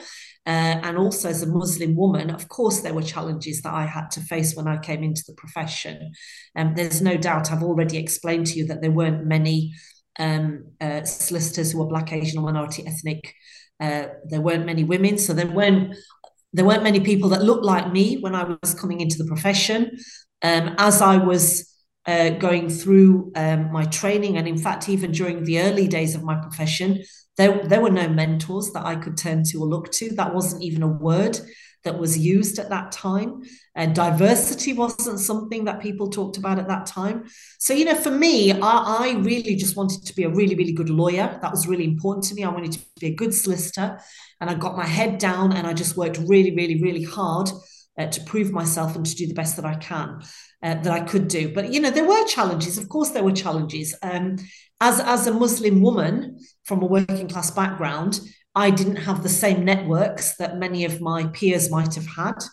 Uh, 0.46 0.80
and 0.82 0.98
also 0.98 1.27
as 1.27 1.44
a 1.44 1.46
Muslim 1.46 1.94
woman, 1.94 2.30
of 2.30 2.48
course, 2.48 2.80
there 2.80 2.94
were 2.94 3.01
challenges 3.04 3.62
that 3.63 3.74
I 3.74 3.86
had 3.86 4.10
to 4.12 4.22
face 4.22 4.56
when 4.56 4.66
I 4.66 4.77
came 4.77 5.04
into 5.04 5.22
the 5.27 5.34
profession. 5.34 6.13
And 6.56 6.70
um, 6.70 6.75
there's 6.75 7.01
no 7.01 7.18
doubt 7.18 7.51
I've 7.51 7.63
already 7.63 7.98
explained 7.98 8.48
to 8.48 8.54
you 8.54 8.66
that 8.68 8.82
there 8.82 8.89
weren't 8.89 9.25
many 9.25 9.74
um, 10.19 10.65
uh, 10.81 11.03
solicitors 11.03 11.71
who 11.71 11.79
were 11.79 11.88
black, 11.88 12.12
Asian, 12.12 12.39
or 12.39 12.45
minority 12.45 12.86
ethnic. 12.86 13.33
Uh, 13.79 14.07
there 14.25 14.41
weren't 14.41 14.65
many 14.65 14.83
women, 14.83 15.17
so 15.17 15.33
there 15.33 15.47
weren't 15.47 15.95
there 16.53 16.65
weren't 16.65 16.83
many 16.83 17.00
people 17.00 17.29
that 17.29 17.43
looked 17.43 17.65
like 17.65 17.91
me 17.91 18.17
when 18.19 18.33
I 18.33 18.55
was 18.62 18.74
coming 18.74 19.01
into 19.01 19.17
the 19.17 19.25
profession. 19.25 19.97
Um, 20.41 20.75
as 20.77 21.01
I 21.01 21.17
was 21.17 21.74
uh, 22.05 22.29
going 22.29 22.69
through 22.69 23.31
um, 23.36 23.71
my 23.71 23.86
training, 23.86 24.38
and 24.38 24.47
in 24.47 24.57
fact, 24.57 24.89
even 24.89 25.12
during 25.12 25.43
the 25.43 25.59
early 25.59 25.88
days 25.88 26.15
of 26.15 26.24
my 26.24 26.36
profession, 26.36 27.03
there 27.38 27.62
there 27.67 27.81
were 27.81 27.91
no 27.91 28.07
mentors 28.07 28.71
that 28.71 28.86
I 28.86 28.95
could 28.95 29.17
turn 29.17 29.43
to 29.45 29.59
or 29.59 29.67
look 29.67 29.91
to. 29.93 30.15
That 30.15 30.33
wasn't 30.33 30.63
even 30.63 30.83
a 30.83 30.88
word 30.88 31.39
that 31.88 31.98
was 31.98 32.17
used 32.17 32.60
at 32.60 32.70
that 32.70 32.91
time. 32.91 33.44
And 33.74 33.96
diversity 33.96 34.74
wasn't 34.74 35.20
something 35.20 35.63
that 35.65 35.79
people 35.79 36.10
talked 36.10 36.36
about 36.36 36.60
at 36.60 36.67
that 36.67 36.86
time. 36.86 37.25
So, 37.60 37.74
you 37.74 37.86
know, 37.86 37.96
for 37.96 38.12
me, 38.12 38.51
I, 38.51 38.58
I, 38.60 39.15
really 39.20 39.56
just 39.56 39.77
wanted 39.77 40.06
to 40.06 40.13
be 40.13 40.24
a 40.24 40.29
really, 40.29 40.56
really 40.56 40.74
good 40.74 40.89
lawyer. 40.89 41.39
That 41.41 41.51
was 41.51 41.65
really 41.65 41.86
important 41.86 42.25
to 42.25 42.36
me. 42.36 42.44
I 42.44 42.50
wanted 42.50 42.74
to 42.74 42.79
be 43.00 43.08
a 43.08 43.15
good 43.15 43.34
solicitor. 43.34 44.00
And 44.41 44.50
I 44.50 44.56
got 44.56 44.75
my 44.75 44.86
head 44.86 45.17
down 45.17 45.53
and 45.53 45.65
I 45.65 45.74
just 45.74 45.96
worked 45.96 46.20
really, 46.27 46.53
really, 46.53 46.82
really 46.82 47.03
hard 47.03 47.50
uh, 47.98 48.08
to 48.08 48.22
prove 48.24 48.51
myself 48.51 48.96
and 48.98 49.06
to 49.06 49.15
do 49.15 49.27
the 49.27 49.34
best 49.34 49.56
that 49.56 49.65
I 49.65 49.75
can, 49.75 50.22
uh, 50.62 50.75
that 50.75 50.91
I 50.91 51.00
could 51.00 51.29
do. 51.29 51.53
But, 51.53 51.72
you 51.72 51.79
know, 51.79 51.89
there 51.89 52.08
were 52.08 52.27
challenges. 52.27 52.77
Of 52.77 52.89
course, 52.89 53.12
there 53.12 53.24
were 53.24 53.32
challenges. 53.32 53.96
Um, 54.03 54.38
as, 54.82 55.00
as 55.00 55.25
a 55.25 55.34
Muslim 55.34 55.82
woman 55.82 56.39
from 56.65 56.84
a 56.84 56.86
working 56.86 57.29
class 57.29 57.50
background, 57.51 58.20
I 58.58 58.72
didn't 58.72 58.96
have 58.96 59.22
the 59.22 59.30
same 59.30 59.64
networks 59.64 60.36
that 60.38 60.58
many 60.58 60.84
of 60.84 61.00
my 61.00 61.28
peers 61.28 61.70
might 61.70 61.94
have 61.94 62.08
had. 62.08 62.44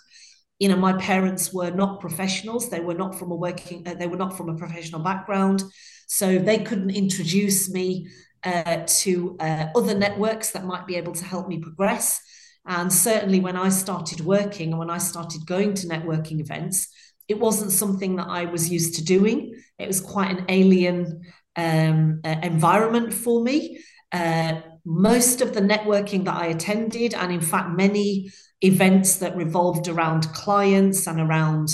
You 0.58 0.68
know, 0.68 0.76
my 0.76 0.92
parents 0.98 1.50
were 1.50 1.70
not 1.70 1.98
professionals. 1.98 2.68
They 2.68 2.80
were 2.80 2.92
not 2.92 3.18
from 3.18 3.30
a 3.32 3.34
working. 3.34 3.88
Uh, 3.88 3.94
they 3.94 4.06
were 4.06 4.18
not 4.18 4.36
from 4.36 4.50
a 4.50 4.54
professional 4.54 5.00
background, 5.00 5.62
so 6.06 6.38
they 6.38 6.58
couldn't 6.58 6.90
introduce 6.90 7.72
me 7.72 8.06
uh, 8.44 8.82
to 8.86 9.34
uh, 9.40 9.68
other 9.74 9.94
networks 9.94 10.50
that 10.50 10.66
might 10.66 10.86
be 10.86 10.96
able 10.96 11.14
to 11.14 11.24
help 11.24 11.48
me 11.48 11.58
progress. 11.58 12.20
And 12.66 12.92
certainly, 12.92 13.40
when 13.40 13.56
I 13.56 13.70
started 13.70 14.20
working 14.20 14.72
and 14.72 14.78
when 14.78 14.90
I 14.90 14.98
started 14.98 15.46
going 15.46 15.72
to 15.72 15.86
networking 15.86 16.38
events, 16.38 16.86
it 17.28 17.40
wasn't 17.40 17.72
something 17.72 18.16
that 18.16 18.28
I 18.28 18.44
was 18.44 18.70
used 18.70 18.96
to 18.96 19.04
doing. 19.04 19.54
It 19.78 19.86
was 19.86 20.02
quite 20.02 20.30
an 20.30 20.44
alien 20.50 21.22
um, 21.56 22.20
uh, 22.22 22.36
environment 22.42 23.14
for 23.14 23.42
me. 23.42 23.82
Uh, 24.12 24.60
most 24.84 25.40
of 25.40 25.54
the 25.54 25.60
networking 25.60 26.24
that 26.24 26.36
I 26.36 26.46
attended, 26.46 27.14
and 27.14 27.32
in 27.32 27.40
fact, 27.40 27.70
many 27.70 28.30
events 28.60 29.16
that 29.16 29.36
revolved 29.36 29.88
around 29.88 30.28
clients 30.32 31.06
and 31.06 31.20
around 31.20 31.70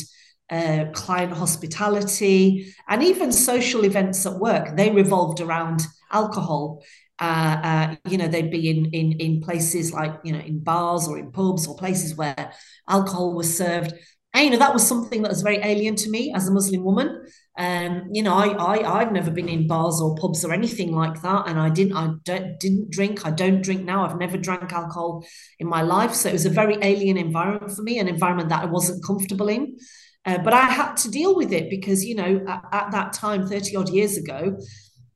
uh, 0.51 0.87
client 0.93 1.33
hospitality, 1.33 2.75
and 2.89 3.03
even 3.03 3.33
social 3.33 3.85
events 3.85 4.27
at 4.27 4.35
work, 4.35 4.77
they 4.77 4.91
revolved 4.91 5.41
around 5.41 5.83
alcohol. 6.13 6.83
Uh, 7.19 7.61
uh, 7.63 7.97
you 8.09 8.17
know, 8.17 8.29
they'd 8.29 8.51
be 8.51 8.71
in, 8.71 8.87
in 8.87 9.13
in 9.21 9.41
places 9.41 9.93
like 9.93 10.15
you 10.25 10.33
know 10.33 10.39
in 10.39 10.59
bars 10.61 11.07
or 11.07 11.19
in 11.19 11.31
pubs 11.31 11.67
or 11.67 11.77
places 11.77 12.15
where 12.15 12.53
alcohol 12.89 13.35
was 13.35 13.57
served. 13.57 13.93
And 14.33 14.45
you 14.45 14.51
know 14.51 14.59
that 14.59 14.73
was 14.73 14.87
something 14.87 15.23
that 15.23 15.29
was 15.29 15.43
very 15.43 15.59
alien 15.59 15.97
to 15.97 16.11
me 16.11 16.33
as 16.35 16.47
a 16.47 16.53
Muslim 16.53 16.85
woman. 16.85 17.25
Um, 17.59 18.09
you 18.13 18.23
know, 18.23 18.35
I, 18.35 18.49
I 18.49 19.01
I've 19.01 19.13
never 19.13 19.31
been 19.31 19.49
in 19.49 19.67
bars 19.67 20.01
or 20.01 20.15
pubs 20.15 20.45
or 20.45 20.53
anything 20.53 20.93
like 20.93 21.21
that, 21.23 21.49
and 21.49 21.59
I 21.59 21.69
didn't 21.69 21.97
I 21.97 22.15
don't 22.25 22.59
didn't 22.61 22.91
drink. 22.91 23.27
I 23.27 23.33
don't 23.33 23.61
drink 23.61 23.85
now. 23.85 24.05
I've 24.05 24.19
never 24.19 24.39
drank 24.39 24.73
alcohol 24.73 25.27
in 25.59 25.69
my 25.69 25.83
life, 25.83 26.15
so 26.15 26.29
it 26.29 26.33
was 26.35 26.47
a 26.47 26.51
very 26.51 26.77
alien 26.81 27.19
environment 27.19 27.73
for 27.73 27.83
me, 27.83 27.99
an 27.99 28.09
environment 28.09 28.51
that 28.51 28.63
I 28.63 28.67
wasn't 28.67 29.05
comfortable 29.05 29.49
in. 29.49 29.77
Uh, 30.25 30.39
but 30.39 30.53
I 30.53 30.67
had 30.67 30.97
to 30.99 31.11
deal 31.11 31.35
with 31.35 31.53
it 31.53 31.69
because 31.71 32.05
you 32.05 32.15
know 32.15 32.45
at, 32.47 32.63
at 32.73 32.91
that 32.93 33.13
time, 33.13 33.49
thirty 33.49 33.75
odd 33.75 33.89
years 33.89 34.17
ago, 34.17 34.57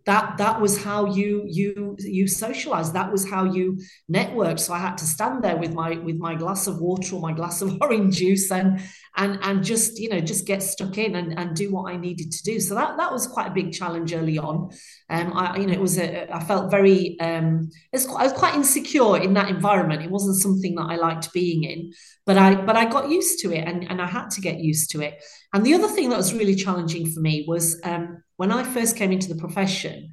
that 0.07 0.37
that 0.37 0.61
was 0.61 0.83
how 0.83 1.07
you 1.07 1.45
you 1.47 1.97
you 1.99 2.29
socialized. 2.29 2.93
That 2.93 3.11
was 3.11 3.29
how 3.29 3.45
you 3.45 3.79
networked. 4.13 4.61
So 4.61 4.75
i 4.75 4.79
had 4.79 4.99
to 4.99 5.07
stand 5.07 5.43
there 5.43 5.57
with 5.57 5.73
my 5.73 5.97
with 5.97 6.17
my 6.17 6.35
glass 6.35 6.67
of 6.67 6.79
water 6.79 7.17
or 7.17 7.23
my 7.23 7.33
glass 7.33 7.63
of 7.63 7.79
orange 7.81 8.17
juice 8.17 8.51
and 8.51 8.81
and 9.17 9.39
and 9.43 9.65
just 9.65 9.99
you 9.99 10.09
know 10.11 10.21
just 10.21 10.47
get 10.47 10.63
stuck 10.63 10.99
in 10.99 11.17
and, 11.17 11.39
and 11.39 11.57
do 11.57 11.71
what 11.73 11.91
i 11.93 11.97
needed 11.97 12.33
to 12.33 12.43
do. 12.43 12.61
So 12.61 12.75
that 12.75 12.97
that 12.99 13.13
was 13.13 13.27
quite 13.27 13.49
a 13.49 13.55
big 13.55 13.73
challenge 13.73 14.13
early 14.13 14.39
on. 14.39 14.71
Um 15.09 15.33
i 15.35 15.57
you 15.57 15.67
know 15.67 15.73
it 15.73 15.81
was 15.81 15.99
a 15.99 16.35
i 16.35 16.45
felt 16.45 16.71
very 16.71 17.19
um 17.21 17.71
quite, 17.91 18.21
i 18.21 18.25
was 18.25 18.33
quite 18.33 18.55
insecure 18.55 19.17
in 19.17 19.35
that 19.35 19.49
environment. 19.49 20.03
It 20.03 20.11
wasn't 20.11 20.37
something 20.37 20.75
that 20.75 20.91
i 20.91 20.97
liked 20.97 21.33
being 21.33 21.65
in 21.65 21.93
but 22.27 22.37
i 22.37 22.55
but 22.55 22.77
i 22.77 22.85
got 22.85 23.09
used 23.11 23.39
to 23.41 23.53
it 23.53 23.67
and 23.67 23.91
and 23.91 24.01
i 24.03 24.07
had 24.07 24.31
to 24.31 24.43
get 24.43 24.59
used 24.59 24.91
to 24.91 25.01
it. 25.01 25.23
And 25.55 25.65
the 25.65 25.75
other 25.75 25.89
thing 25.89 26.11
that 26.11 26.19
was 26.19 26.35
really 26.35 26.57
challenging 26.57 27.11
for 27.11 27.21
me 27.21 27.45
was 27.49 27.81
um 27.85 28.23
when 28.37 28.53
I 28.53 28.63
first 28.63 28.97
came 28.97 29.13
into 29.13 29.29
the 29.29 29.41
profession, 29.41 30.13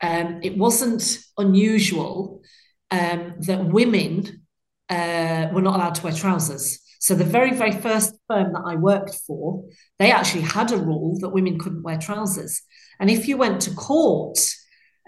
um, 0.00 0.40
it 0.42 0.56
wasn't 0.56 1.18
unusual 1.36 2.42
um, 2.90 3.34
that 3.40 3.64
women 3.64 4.44
uh, 4.88 5.48
were 5.52 5.62
not 5.62 5.76
allowed 5.76 5.94
to 5.96 6.04
wear 6.04 6.12
trousers. 6.12 6.78
So 7.00 7.14
the 7.14 7.24
very, 7.24 7.54
very 7.54 7.72
first 7.72 8.14
firm 8.26 8.52
that 8.52 8.64
I 8.66 8.74
worked 8.74 9.14
for, 9.26 9.64
they 9.98 10.10
actually 10.10 10.42
had 10.42 10.72
a 10.72 10.76
rule 10.76 11.18
that 11.20 11.28
women 11.30 11.58
couldn't 11.58 11.82
wear 11.82 11.98
trousers. 11.98 12.60
And 12.98 13.10
if 13.10 13.28
you 13.28 13.36
went 13.36 13.60
to 13.62 13.74
court 13.74 14.38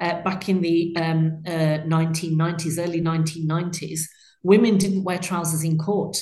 uh, 0.00 0.22
back 0.22 0.48
in 0.48 0.60
the 0.60 0.94
um, 0.96 1.42
uh, 1.46 1.82
1990s, 1.86 2.78
early 2.78 3.00
1990s, 3.00 4.00
women 4.42 4.78
didn't 4.78 5.04
wear 5.04 5.18
trousers 5.18 5.64
in 5.64 5.78
court. 5.78 6.16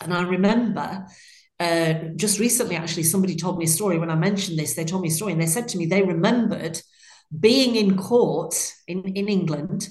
And 0.00 0.12
I 0.12 0.22
remember 0.22 1.06
uh, 1.62 1.94
just 2.16 2.40
recently, 2.40 2.76
actually, 2.76 3.04
somebody 3.04 3.36
told 3.36 3.58
me 3.58 3.64
a 3.66 3.68
story 3.78 3.98
when 3.98 4.10
I 4.10 4.16
mentioned 4.16 4.58
this. 4.58 4.74
They 4.74 4.84
told 4.84 5.02
me 5.02 5.08
a 5.08 5.18
story 5.18 5.32
and 5.32 5.40
they 5.40 5.46
said 5.46 5.68
to 5.68 5.78
me 5.78 5.86
they 5.86 6.02
remembered 6.02 6.80
being 7.38 7.76
in 7.76 7.96
court 7.96 8.54
in, 8.86 9.04
in 9.04 9.28
England 9.28 9.88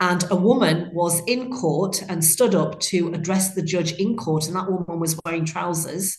and 0.00 0.24
a 0.30 0.36
woman 0.36 0.90
was 0.94 1.20
in 1.26 1.52
court 1.52 2.02
and 2.08 2.24
stood 2.24 2.54
up 2.54 2.80
to 2.80 3.12
address 3.12 3.54
the 3.54 3.62
judge 3.62 3.92
in 3.92 4.16
court, 4.16 4.46
and 4.46 4.56
that 4.56 4.70
woman 4.70 4.98
was 4.98 5.18
wearing 5.24 5.44
trousers. 5.44 6.18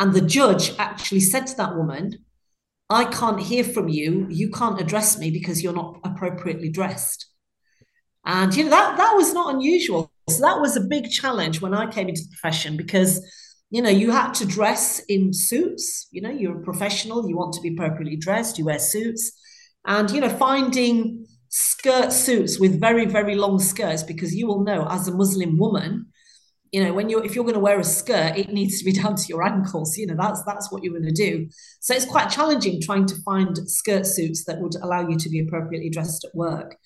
And 0.00 0.12
the 0.12 0.20
judge 0.20 0.72
actually 0.78 1.20
said 1.20 1.46
to 1.46 1.56
that 1.56 1.76
woman, 1.76 2.24
I 2.90 3.04
can't 3.04 3.40
hear 3.40 3.62
from 3.62 3.88
you. 3.88 4.26
You 4.28 4.50
can't 4.50 4.80
address 4.80 5.16
me 5.16 5.30
because 5.30 5.62
you're 5.62 5.72
not 5.72 6.00
appropriately 6.04 6.70
dressed. 6.70 7.26
And 8.26 8.54
you 8.54 8.64
know 8.64 8.70
that 8.70 8.96
that 8.96 9.12
was 9.14 9.32
not 9.32 9.54
unusual. 9.54 10.10
So 10.28 10.40
that 10.40 10.60
was 10.60 10.76
a 10.76 10.80
big 10.80 11.10
challenge 11.10 11.60
when 11.60 11.72
I 11.72 11.90
came 11.90 12.08
into 12.08 12.22
the 12.22 12.36
profession 12.40 12.76
because 12.76 13.20
you 13.74 13.82
know, 13.82 13.90
you 13.90 14.12
had 14.12 14.32
to 14.34 14.46
dress 14.46 15.00
in 15.08 15.32
suits. 15.32 16.06
You 16.12 16.22
know, 16.22 16.30
you're 16.30 16.60
a 16.60 16.62
professional, 16.62 17.28
you 17.28 17.36
want 17.36 17.54
to 17.54 17.60
be 17.60 17.74
appropriately 17.74 18.14
dressed, 18.14 18.56
you 18.56 18.66
wear 18.66 18.78
suits. 18.78 19.32
And, 19.84 20.08
you 20.12 20.20
know, 20.20 20.28
finding 20.28 21.26
skirt 21.48 22.12
suits 22.12 22.60
with 22.60 22.78
very, 22.78 23.04
very 23.04 23.34
long 23.34 23.58
skirts, 23.58 24.04
because 24.04 24.32
you 24.32 24.46
will 24.46 24.62
know 24.62 24.86
as 24.88 25.08
a 25.08 25.12
Muslim 25.12 25.58
woman, 25.58 26.06
you 26.70 26.84
know, 26.84 26.92
when 26.92 27.08
you're 27.08 27.24
if 27.24 27.34
you're 27.34 27.42
going 27.42 27.54
to 27.54 27.60
wear 27.60 27.80
a 27.80 27.84
skirt, 27.84 28.36
it 28.36 28.50
needs 28.50 28.78
to 28.78 28.84
be 28.84 28.92
down 29.02 29.16
to 29.16 29.26
your 29.28 29.42
ankles. 29.42 29.98
You 29.98 30.06
know, 30.06 30.16
that's 30.16 30.44
that's 30.44 30.70
what 30.70 30.84
you're 30.84 30.92
going 30.92 31.12
to 31.12 31.22
do. 31.30 31.48
So 31.80 31.94
it's 31.94 32.04
quite 32.04 32.30
challenging 32.30 32.80
trying 32.80 33.06
to 33.06 33.16
find 33.22 33.58
skirt 33.68 34.06
suits 34.06 34.44
that 34.44 34.60
would 34.60 34.76
allow 34.76 35.08
you 35.08 35.16
to 35.18 35.28
be 35.28 35.40
appropriately 35.40 35.90
dressed 35.90 36.24
at 36.24 36.32
work. 36.32 36.76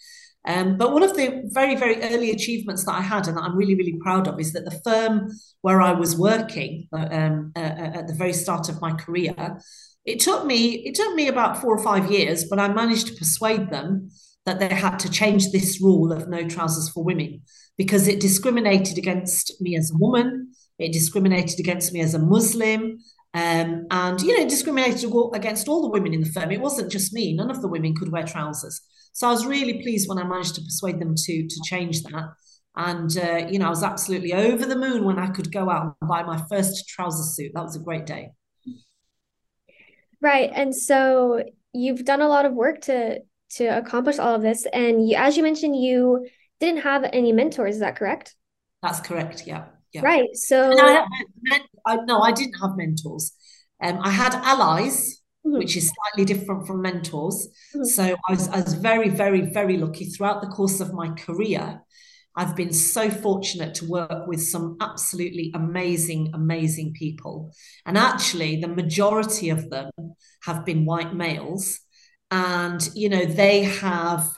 Um, 0.46 0.78
but 0.78 0.92
one 0.92 1.02
of 1.02 1.16
the 1.16 1.42
very, 1.46 1.74
very 1.76 2.00
early 2.02 2.30
achievements 2.30 2.84
that 2.84 2.94
I 2.94 3.02
had 3.02 3.26
and 3.26 3.36
that 3.36 3.42
I'm 3.42 3.56
really, 3.56 3.74
really 3.74 3.98
proud 4.00 4.28
of 4.28 4.40
is 4.40 4.52
that 4.52 4.64
the 4.64 4.80
firm 4.84 5.28
where 5.60 5.80
I 5.80 5.92
was 5.92 6.16
working 6.16 6.88
uh, 6.92 7.08
um, 7.10 7.52
uh, 7.54 7.60
uh, 7.60 7.98
at 7.98 8.06
the 8.06 8.14
very 8.14 8.32
start 8.32 8.68
of 8.68 8.80
my 8.80 8.92
career, 8.92 9.58
it 10.04 10.20
took 10.20 10.46
me 10.46 10.86
it 10.86 10.94
took 10.94 11.14
me 11.14 11.28
about 11.28 11.60
four 11.60 11.76
or 11.76 11.82
five 11.82 12.10
years, 12.10 12.44
but 12.44 12.58
I 12.58 12.68
managed 12.68 13.08
to 13.08 13.14
persuade 13.14 13.68
them 13.70 14.10
that 14.46 14.58
they 14.58 14.68
had 14.68 14.98
to 15.00 15.10
change 15.10 15.50
this 15.50 15.80
rule 15.82 16.10
of 16.12 16.28
no 16.28 16.48
trousers 16.48 16.88
for 16.88 17.04
women 17.04 17.42
because 17.76 18.08
it 18.08 18.20
discriminated 18.20 18.96
against 18.96 19.60
me 19.60 19.76
as 19.76 19.90
a 19.90 19.98
woman, 19.98 20.52
it 20.78 20.92
discriminated 20.92 21.60
against 21.60 21.92
me 21.92 22.00
as 22.00 22.14
a 22.14 22.18
Muslim, 22.18 22.98
um, 23.38 23.86
and 23.90 24.20
you 24.20 24.36
know, 24.36 24.48
discriminated 24.48 25.12
against 25.32 25.68
all 25.68 25.82
the 25.82 25.90
women 25.90 26.12
in 26.12 26.22
the 26.22 26.30
firm. 26.30 26.50
It 26.50 26.60
wasn't 26.60 26.90
just 26.90 27.12
me; 27.12 27.34
none 27.34 27.50
of 27.50 27.62
the 27.62 27.68
women 27.68 27.94
could 27.94 28.10
wear 28.10 28.24
trousers. 28.24 28.80
So 29.12 29.28
I 29.28 29.30
was 29.30 29.46
really 29.46 29.82
pleased 29.82 30.08
when 30.08 30.18
I 30.18 30.24
managed 30.24 30.56
to 30.56 30.62
persuade 30.62 31.00
them 31.00 31.14
to 31.16 31.48
to 31.48 31.60
change 31.64 32.02
that. 32.02 32.32
And 32.76 33.16
uh, 33.16 33.48
you 33.48 33.58
know, 33.58 33.66
I 33.66 33.70
was 33.70 33.84
absolutely 33.84 34.32
over 34.32 34.66
the 34.66 34.78
moon 34.78 35.04
when 35.04 35.18
I 35.18 35.28
could 35.28 35.52
go 35.52 35.70
out 35.70 35.96
and 36.00 36.08
buy 36.08 36.22
my 36.22 36.42
first 36.50 36.88
trouser 36.88 37.22
suit. 37.22 37.52
That 37.54 37.64
was 37.64 37.76
a 37.76 37.80
great 37.80 38.06
day. 38.06 38.30
Right, 40.20 40.50
and 40.52 40.74
so 40.74 41.44
you've 41.72 42.04
done 42.04 42.22
a 42.22 42.28
lot 42.28 42.44
of 42.44 42.54
work 42.54 42.80
to 42.82 43.20
to 43.50 43.66
accomplish 43.66 44.18
all 44.18 44.34
of 44.34 44.42
this. 44.42 44.66
And 44.72 45.08
you, 45.08 45.16
as 45.16 45.36
you 45.36 45.42
mentioned, 45.42 45.76
you 45.76 46.26
didn't 46.60 46.82
have 46.82 47.04
any 47.12 47.32
mentors. 47.32 47.76
Is 47.76 47.80
that 47.80 47.96
correct? 47.96 48.34
That's 48.82 49.00
correct. 49.00 49.44
Yeah. 49.46 49.66
Yeah. 49.92 50.02
Right. 50.02 50.28
So 50.34 50.74
I, 50.78 51.06
I, 51.86 51.96
no, 52.04 52.20
I 52.20 52.32
didn't 52.32 52.54
have 52.60 52.76
mentors. 52.76 53.32
Um, 53.82 54.00
I 54.02 54.10
had 54.10 54.34
allies, 54.34 55.22
mm-hmm. 55.46 55.58
which 55.58 55.76
is 55.76 55.90
slightly 55.90 56.24
different 56.24 56.66
from 56.66 56.82
mentors. 56.82 57.48
Mm-hmm. 57.74 57.84
So 57.84 58.16
I 58.28 58.32
was, 58.32 58.48
I 58.48 58.60
was 58.60 58.74
very, 58.74 59.08
very, 59.08 59.42
very 59.52 59.76
lucky 59.76 60.06
throughout 60.06 60.42
the 60.42 60.48
course 60.48 60.80
of 60.80 60.92
my 60.92 61.10
career. 61.10 61.80
I've 62.36 62.54
been 62.54 62.72
so 62.72 63.10
fortunate 63.10 63.74
to 63.76 63.88
work 63.88 64.28
with 64.28 64.40
some 64.40 64.76
absolutely 64.80 65.50
amazing, 65.54 66.30
amazing 66.34 66.92
people. 66.92 67.52
And 67.84 67.98
actually, 67.98 68.60
the 68.60 68.68
majority 68.68 69.50
of 69.50 69.70
them 69.70 69.90
have 70.44 70.64
been 70.64 70.84
white 70.84 71.14
males. 71.14 71.80
And, 72.30 72.88
you 72.94 73.08
know, 73.08 73.24
they 73.24 73.62
have, 73.64 74.28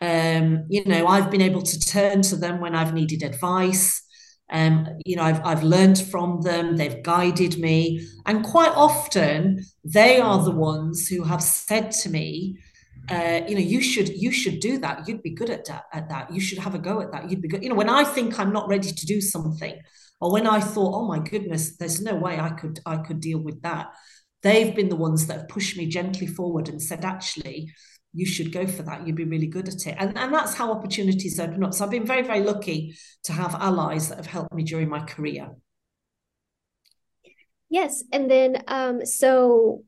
um, 0.00 0.64
you 0.70 0.84
know, 0.86 1.06
I've 1.06 1.30
been 1.30 1.42
able 1.42 1.62
to 1.62 1.80
turn 1.80 2.22
to 2.22 2.36
them 2.36 2.60
when 2.60 2.74
I've 2.74 2.94
needed 2.94 3.22
advice. 3.22 4.02
Um, 4.50 4.86
you 5.04 5.16
know, 5.16 5.22
I've, 5.22 5.44
I've 5.44 5.62
learned 5.62 5.98
from 5.98 6.42
them, 6.42 6.76
they've 6.76 7.02
guided 7.02 7.58
me. 7.58 8.06
And 8.26 8.44
quite 8.44 8.72
often, 8.74 9.64
they 9.84 10.20
are 10.20 10.42
the 10.42 10.50
ones 10.50 11.08
who 11.08 11.24
have 11.24 11.42
said 11.42 11.90
to 11.92 12.10
me, 12.10 12.58
uh, 13.10 13.40
you 13.46 13.54
know, 13.54 13.60
you 13.60 13.82
should 13.82 14.08
you 14.08 14.32
should 14.32 14.60
do 14.60 14.78
that. 14.78 15.06
You'd 15.06 15.22
be 15.22 15.30
good 15.30 15.50
at 15.50 15.66
that, 15.66 15.84
at 15.92 16.08
that. 16.08 16.32
You 16.32 16.40
should 16.40 16.58
have 16.58 16.74
a 16.74 16.78
go 16.78 17.00
at 17.02 17.12
that. 17.12 17.30
You'd 17.30 17.42
be 17.42 17.48
good. 17.48 17.62
You 17.62 17.68
know, 17.68 17.74
when 17.74 17.90
I 17.90 18.04
think 18.04 18.38
I'm 18.38 18.52
not 18.52 18.68
ready 18.68 18.90
to 18.90 19.06
do 19.06 19.20
something, 19.20 19.78
or 20.20 20.32
when 20.32 20.46
I 20.46 20.60
thought, 20.60 20.94
oh 20.94 21.06
my 21.06 21.18
goodness, 21.18 21.76
there's 21.76 22.00
no 22.00 22.14
way 22.14 22.40
I 22.40 22.50
could 22.50 22.80
I 22.86 22.96
could 22.96 23.20
deal 23.20 23.38
with 23.38 23.60
that. 23.62 23.88
They've 24.42 24.74
been 24.74 24.88
the 24.88 24.96
ones 24.96 25.26
that 25.26 25.36
have 25.38 25.48
pushed 25.48 25.76
me 25.76 25.86
gently 25.86 26.26
forward 26.26 26.68
and 26.68 26.80
said, 26.80 27.04
actually, 27.04 27.70
you 28.14 28.24
should 28.24 28.52
go 28.52 28.66
for 28.66 28.84
that. 28.84 29.06
You'd 29.06 29.16
be 29.16 29.24
really 29.24 29.48
good 29.48 29.68
at 29.68 29.86
it. 29.86 29.96
And, 29.98 30.16
and 30.16 30.32
that's 30.32 30.54
how 30.54 30.70
opportunities 30.70 31.38
open 31.40 31.64
up. 31.64 31.74
So 31.74 31.84
I've 31.84 31.90
been 31.90 32.06
very, 32.06 32.22
very 32.22 32.40
lucky 32.40 32.96
to 33.24 33.32
have 33.32 33.54
allies 33.56 34.08
that 34.08 34.16
have 34.16 34.26
helped 34.26 34.54
me 34.54 34.62
during 34.62 34.88
my 34.88 35.00
career. 35.00 35.50
Yes. 37.68 38.04
And 38.12 38.30
then, 38.30 38.62
um, 38.68 39.04
so, 39.04 39.82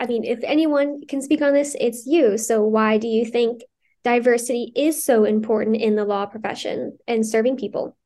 I 0.00 0.06
mean, 0.06 0.24
if 0.24 0.40
anyone 0.42 1.02
can 1.06 1.22
speak 1.22 1.40
on 1.40 1.52
this, 1.52 1.76
it's 1.78 2.04
you. 2.04 2.36
So 2.36 2.64
why 2.64 2.98
do 2.98 3.06
you 3.06 3.24
think 3.24 3.62
diversity 4.02 4.72
is 4.74 5.04
so 5.04 5.24
important 5.24 5.76
in 5.76 5.94
the 5.94 6.04
law 6.04 6.26
profession 6.26 6.98
and 7.06 7.24
serving 7.24 7.56
people? 7.56 7.96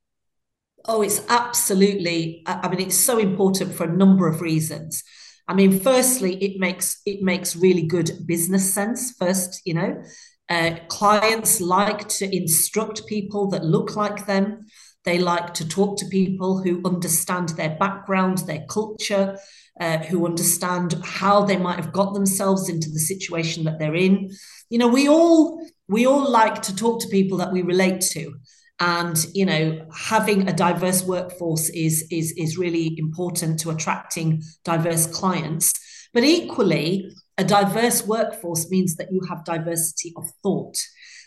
Oh, 0.84 1.00
it's 1.00 1.22
absolutely, 1.30 2.42
I 2.46 2.68
mean, 2.68 2.80
it's 2.80 2.94
so 2.96 3.18
important 3.18 3.74
for 3.74 3.84
a 3.84 3.96
number 3.96 4.28
of 4.28 4.42
reasons. 4.42 5.02
I 5.48 5.54
mean, 5.54 5.78
firstly, 5.78 6.42
it 6.42 6.58
makes 6.58 7.00
it 7.06 7.22
makes 7.22 7.56
really 7.56 7.82
good 7.82 8.10
business 8.26 8.72
sense. 8.72 9.12
First, 9.12 9.62
you 9.64 9.74
know, 9.74 10.02
uh, 10.48 10.76
clients 10.88 11.60
like 11.60 12.08
to 12.08 12.36
instruct 12.36 13.06
people 13.06 13.48
that 13.50 13.64
look 13.64 13.96
like 13.96 14.26
them. 14.26 14.66
They 15.04 15.18
like 15.18 15.54
to 15.54 15.68
talk 15.68 15.98
to 15.98 16.06
people 16.06 16.62
who 16.62 16.82
understand 16.84 17.50
their 17.50 17.76
background, 17.78 18.38
their 18.38 18.64
culture, 18.68 19.38
uh, 19.80 19.98
who 19.98 20.26
understand 20.26 20.94
how 21.04 21.44
they 21.44 21.56
might 21.56 21.76
have 21.76 21.92
got 21.92 22.12
themselves 22.12 22.68
into 22.68 22.90
the 22.90 22.98
situation 22.98 23.64
that 23.64 23.78
they're 23.78 23.94
in. 23.94 24.30
You 24.68 24.78
know, 24.78 24.88
we 24.88 25.08
all 25.08 25.64
we 25.86 26.06
all 26.06 26.28
like 26.28 26.62
to 26.62 26.74
talk 26.74 27.00
to 27.00 27.08
people 27.08 27.38
that 27.38 27.52
we 27.52 27.62
relate 27.62 28.00
to 28.00 28.34
and 28.78 29.26
you 29.32 29.46
know 29.46 29.86
having 29.94 30.48
a 30.48 30.52
diverse 30.52 31.02
workforce 31.04 31.70
is 31.70 32.06
is 32.10 32.32
is 32.36 32.58
really 32.58 32.94
important 32.98 33.58
to 33.60 33.70
attracting 33.70 34.42
diverse 34.64 35.06
clients. 35.06 35.72
But 36.12 36.24
equally 36.24 37.10
a 37.38 37.44
diverse 37.44 38.06
workforce 38.06 38.70
means 38.70 38.96
that 38.96 39.12
you 39.12 39.20
have 39.28 39.44
diversity 39.44 40.12
of 40.16 40.24
thought. 40.42 40.76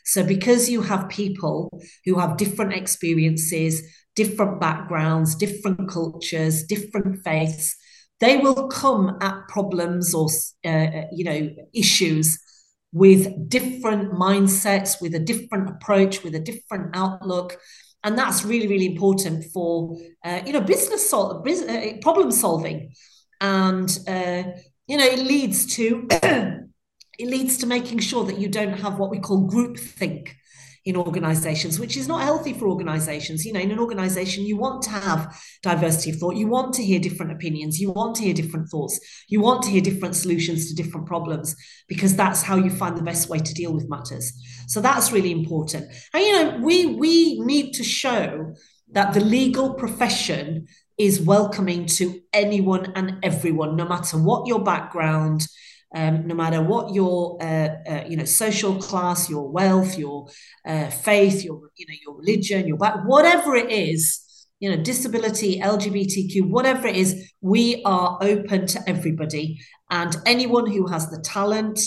So 0.05 0.23
because 0.23 0.69
you 0.69 0.81
have 0.81 1.09
people 1.09 1.69
who 2.05 2.17
have 2.17 2.37
different 2.37 2.73
experiences 2.73 3.83
different 4.15 4.59
backgrounds 4.59 5.35
different 5.35 5.89
cultures 5.89 6.63
different 6.63 7.23
faiths 7.23 7.75
they 8.19 8.37
will 8.37 8.67
come 8.67 9.17
at 9.21 9.47
problems 9.47 10.13
or 10.13 10.27
uh, 10.65 11.03
you 11.13 11.23
know 11.23 11.49
issues 11.73 12.37
with 12.91 13.49
different 13.49 14.13
mindsets, 14.13 15.01
with 15.01 15.15
a 15.15 15.19
different 15.19 15.69
approach, 15.69 16.23
with 16.23 16.35
a 16.35 16.39
different 16.39 16.95
outlook. 16.95 17.57
And 18.03 18.17
that's 18.17 18.45
really, 18.45 18.67
really 18.67 18.85
important 18.85 19.45
for, 19.53 19.97
uh, 20.23 20.41
you 20.45 20.53
know, 20.53 20.61
business, 20.61 21.09
sol- 21.09 21.41
business 21.41 21.93
uh, 21.93 21.97
problem 22.01 22.31
solving. 22.31 22.93
And, 23.41 23.89
uh, 24.07 24.43
you 24.87 24.97
know, 24.97 25.05
it 25.05 25.19
leads 25.19 25.75
to, 25.75 26.07
it 26.11 27.27
leads 27.27 27.57
to 27.57 27.67
making 27.67 27.99
sure 27.99 28.23
that 28.25 28.39
you 28.39 28.47
don't 28.47 28.79
have 28.79 28.97
what 28.97 29.11
we 29.11 29.19
call 29.19 29.45
group 29.45 29.77
think 29.77 30.35
in 30.85 30.95
organizations, 30.95 31.79
which 31.79 31.97
is 31.97 32.07
not 32.07 32.23
healthy 32.23 32.53
for 32.53 32.67
organizations. 32.67 33.45
You 33.45 33.53
know, 33.53 33.59
in 33.59 33.71
an 33.71 33.79
organization, 33.79 34.45
you 34.45 34.57
want 34.57 34.81
to 34.83 34.91
have 34.91 35.37
diversity 35.61 36.11
of 36.11 36.17
thought, 36.17 36.35
you 36.35 36.47
want 36.47 36.73
to 36.75 36.83
hear 36.83 36.99
different 36.99 37.31
opinions, 37.31 37.79
you 37.79 37.91
want 37.91 38.15
to 38.15 38.23
hear 38.23 38.33
different 38.33 38.69
thoughts, 38.69 38.99
you 39.27 39.41
want 39.41 39.63
to 39.63 39.69
hear 39.69 39.81
different 39.81 40.15
solutions 40.15 40.67
to 40.67 40.75
different 40.75 41.05
problems, 41.05 41.55
because 41.87 42.15
that's 42.15 42.41
how 42.41 42.55
you 42.55 42.69
find 42.69 42.97
the 42.97 43.03
best 43.03 43.29
way 43.29 43.39
to 43.39 43.53
deal 43.53 43.73
with 43.73 43.89
matters. 43.89 44.31
So 44.67 44.81
that's 44.81 45.11
really 45.11 45.31
important. 45.31 45.91
And 46.13 46.23
you 46.23 46.33
know, 46.33 46.59
we 46.61 46.85
we 46.85 47.39
need 47.41 47.73
to 47.73 47.83
show 47.83 48.53
that 48.91 49.13
the 49.13 49.21
legal 49.21 49.73
profession 49.73 50.67
is 50.97 51.21
welcoming 51.21 51.85
to 51.85 52.19
anyone 52.33 52.91
and 52.95 53.17
everyone, 53.23 53.75
no 53.75 53.87
matter 53.87 54.17
what 54.17 54.47
your 54.47 54.63
background, 54.63 55.47
um, 55.95 56.27
no 56.27 56.35
matter 56.35 56.61
what 56.61 56.93
your 56.93 57.41
uh, 57.41 57.69
uh, 57.87 58.03
you 58.07 58.15
know 58.15 58.25
social 58.25 58.75
class, 58.75 59.29
your 59.29 59.49
wealth, 59.49 59.97
your 59.97 60.27
uh, 60.65 60.89
faith, 60.89 61.43
your 61.43 61.61
you 61.77 61.85
know 61.87 61.95
your 62.05 62.17
religion, 62.17 62.67
your 62.67 62.77
back, 62.77 62.95
whatever 63.05 63.55
it 63.55 63.71
is, 63.71 64.47
you 64.59 64.69
know 64.69 64.81
disability, 64.81 65.59
LGBTQ, 65.59 66.47
whatever 66.47 66.87
it 66.87 66.95
is, 66.95 67.31
we 67.41 67.81
are 67.85 68.17
open 68.21 68.67
to 68.67 68.79
everybody. 68.87 69.59
And 69.89 70.15
anyone 70.25 70.69
who 70.69 70.87
has 70.87 71.09
the 71.09 71.21
talent, 71.21 71.79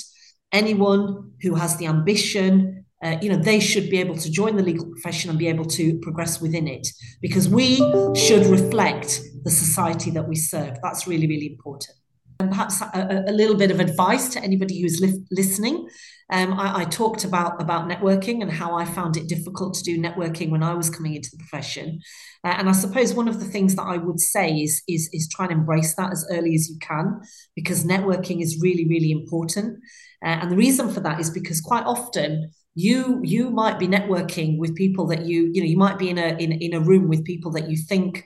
anyone 0.50 1.32
who 1.42 1.54
has 1.54 1.76
the 1.76 1.86
ambition. 1.86 2.78
Uh, 3.04 3.18
you 3.20 3.28
know 3.28 3.34
they 3.36 3.58
should 3.58 3.90
be 3.90 3.98
able 3.98 4.14
to 4.14 4.30
join 4.30 4.54
the 4.54 4.62
legal 4.62 4.86
profession 4.86 5.28
and 5.28 5.36
be 5.36 5.48
able 5.48 5.64
to 5.64 5.98
progress 6.02 6.40
within 6.40 6.68
it. 6.68 6.86
Because 7.20 7.48
we 7.48 7.78
should 8.14 8.46
reflect 8.46 9.20
the 9.42 9.50
society 9.50 10.12
that 10.12 10.28
we 10.28 10.36
serve. 10.36 10.78
That's 10.84 11.08
really 11.08 11.26
really 11.26 11.48
important 11.48 11.96
and 12.40 12.50
perhaps 12.50 12.80
a, 12.80 13.24
a, 13.28 13.32
little 13.32 13.56
bit 13.56 13.70
of 13.70 13.80
advice 13.80 14.28
to 14.30 14.42
anybody 14.42 14.80
who's 14.80 15.00
li- 15.00 15.24
listening. 15.30 15.88
Um, 16.30 16.54
I, 16.54 16.80
I, 16.80 16.84
talked 16.84 17.24
about 17.24 17.60
about 17.60 17.88
networking 17.88 18.40
and 18.42 18.50
how 18.50 18.74
I 18.74 18.84
found 18.84 19.16
it 19.16 19.28
difficult 19.28 19.74
to 19.74 19.84
do 19.84 19.98
networking 19.98 20.50
when 20.50 20.62
I 20.62 20.74
was 20.74 20.88
coming 20.88 21.14
into 21.14 21.30
the 21.30 21.38
profession. 21.38 22.00
Uh, 22.44 22.54
and 22.58 22.68
I 22.68 22.72
suppose 22.72 23.14
one 23.14 23.28
of 23.28 23.38
the 23.38 23.46
things 23.46 23.76
that 23.76 23.82
I 23.82 23.98
would 23.98 24.20
say 24.20 24.50
is, 24.50 24.82
is 24.88 25.08
is 25.12 25.28
try 25.28 25.46
and 25.46 25.52
embrace 25.52 25.94
that 25.96 26.12
as 26.12 26.26
early 26.30 26.54
as 26.54 26.68
you 26.68 26.78
can, 26.80 27.20
because 27.54 27.84
networking 27.84 28.42
is 28.42 28.60
really 28.62 28.86
really 28.88 29.10
important. 29.10 29.78
Uh, 30.24 30.38
and 30.40 30.50
the 30.50 30.56
reason 30.56 30.90
for 30.90 31.00
that 31.00 31.20
is 31.20 31.30
because 31.30 31.60
quite 31.60 31.84
often 31.84 32.50
you 32.74 33.20
you 33.22 33.50
might 33.50 33.78
be 33.78 33.86
networking 33.86 34.58
with 34.58 34.74
people 34.74 35.06
that 35.06 35.26
you 35.26 35.50
you 35.52 35.60
know 35.60 35.66
you 35.66 35.76
might 35.76 35.98
be 35.98 36.08
in 36.08 36.18
a 36.18 36.36
in, 36.38 36.52
in 36.52 36.72
a 36.74 36.80
room 36.80 37.08
with 37.08 37.24
people 37.24 37.50
that 37.50 37.68
you 37.68 37.76
think 37.76 38.24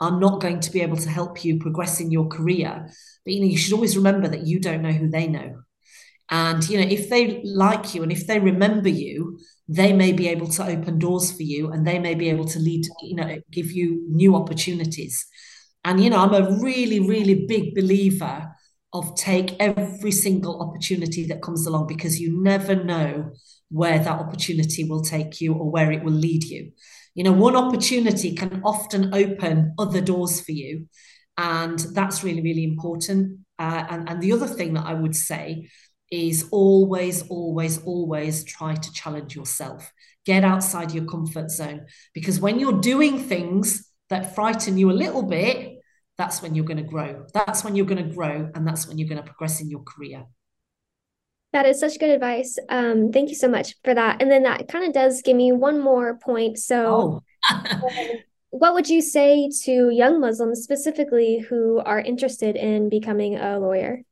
are 0.00 0.18
not 0.18 0.40
going 0.40 0.60
to 0.60 0.70
be 0.70 0.82
able 0.82 0.96
to 0.96 1.08
help 1.08 1.44
you 1.44 1.58
progress 1.58 2.00
in 2.00 2.10
your 2.10 2.28
career. 2.28 2.88
But 3.24 3.34
you 3.34 3.40
know, 3.40 3.46
you 3.46 3.56
should 3.56 3.72
always 3.72 3.96
remember 3.96 4.28
that 4.28 4.46
you 4.46 4.60
don't 4.60 4.82
know 4.82 4.92
who 4.92 5.08
they 5.08 5.26
know. 5.26 5.62
And 6.30 6.68
you 6.68 6.80
know, 6.80 6.86
if 6.88 7.08
they 7.08 7.42
like 7.44 7.94
you 7.94 8.02
and 8.02 8.10
if 8.10 8.26
they 8.26 8.38
remember 8.38 8.88
you, 8.88 9.38
they 9.68 9.92
may 9.92 10.12
be 10.12 10.28
able 10.28 10.48
to 10.48 10.66
open 10.66 10.98
doors 10.98 11.32
for 11.32 11.42
you 11.42 11.70
and 11.70 11.86
they 11.86 11.98
may 11.98 12.14
be 12.14 12.28
able 12.28 12.46
to 12.46 12.58
lead, 12.58 12.84
you 13.02 13.16
know, 13.16 13.38
give 13.50 13.70
you 13.72 14.04
new 14.08 14.34
opportunities. 14.34 15.26
And 15.84 16.02
you 16.02 16.10
know, 16.10 16.18
I'm 16.18 16.34
a 16.34 16.58
really, 16.60 17.00
really 17.00 17.46
big 17.46 17.74
believer 17.74 18.52
of 18.92 19.16
take 19.16 19.56
every 19.60 20.10
single 20.10 20.60
opportunity 20.62 21.26
that 21.26 21.42
comes 21.42 21.66
along 21.66 21.86
because 21.86 22.20
you 22.20 22.42
never 22.42 22.74
know 22.74 23.30
where 23.70 23.98
that 23.98 24.20
opportunity 24.20 24.84
will 24.84 25.02
take 25.02 25.40
you 25.40 25.52
or 25.52 25.70
where 25.70 25.92
it 25.92 26.02
will 26.02 26.12
lead 26.12 26.44
you. 26.44 26.72
You 27.16 27.24
know, 27.24 27.32
one 27.32 27.56
opportunity 27.56 28.34
can 28.34 28.60
often 28.62 29.14
open 29.14 29.72
other 29.78 30.02
doors 30.02 30.42
for 30.42 30.52
you. 30.52 30.86
And 31.38 31.78
that's 31.78 32.22
really, 32.22 32.42
really 32.42 32.64
important. 32.64 33.40
Uh, 33.58 33.84
and, 33.88 34.08
and 34.08 34.22
the 34.22 34.32
other 34.32 34.46
thing 34.46 34.74
that 34.74 34.84
I 34.84 34.92
would 34.92 35.16
say 35.16 35.70
is 36.12 36.46
always, 36.52 37.26
always, 37.28 37.82
always 37.84 38.44
try 38.44 38.74
to 38.74 38.92
challenge 38.92 39.34
yourself. 39.34 39.90
Get 40.26 40.44
outside 40.44 40.92
your 40.92 41.06
comfort 41.06 41.50
zone. 41.50 41.86
Because 42.12 42.38
when 42.38 42.58
you're 42.58 42.80
doing 42.80 43.18
things 43.18 43.90
that 44.10 44.34
frighten 44.34 44.76
you 44.76 44.90
a 44.90 44.92
little 44.92 45.22
bit, 45.22 45.78
that's 46.18 46.42
when 46.42 46.54
you're 46.54 46.66
going 46.66 46.76
to 46.76 46.82
grow. 46.82 47.24
That's 47.32 47.64
when 47.64 47.76
you're 47.76 47.86
going 47.86 48.08
to 48.08 48.14
grow. 48.14 48.50
And 48.54 48.68
that's 48.68 48.86
when 48.86 48.98
you're 48.98 49.08
going 49.08 49.22
to 49.22 49.26
progress 49.26 49.62
in 49.62 49.70
your 49.70 49.82
career. 49.84 50.26
That 51.56 51.64
is 51.64 51.80
such 51.80 51.98
good 51.98 52.10
advice. 52.10 52.58
Um, 52.68 53.12
thank 53.12 53.30
you 53.30 53.34
so 53.34 53.48
much 53.48 53.76
for 53.82 53.94
that. 53.94 54.20
And 54.20 54.30
then 54.30 54.42
that 54.42 54.68
kind 54.68 54.84
of 54.84 54.92
does 54.92 55.22
give 55.22 55.38
me 55.38 55.52
one 55.52 55.80
more 55.80 56.18
point. 56.18 56.58
So, 56.58 57.22
oh. 57.50 57.60
what 58.50 58.74
would 58.74 58.90
you 58.90 59.00
say 59.00 59.48
to 59.62 59.88
young 59.88 60.20
Muslims 60.20 60.60
specifically 60.64 61.38
who 61.38 61.78
are 61.78 61.98
interested 61.98 62.56
in 62.56 62.90
becoming 62.90 63.38
a 63.38 63.58
lawyer? 63.58 64.02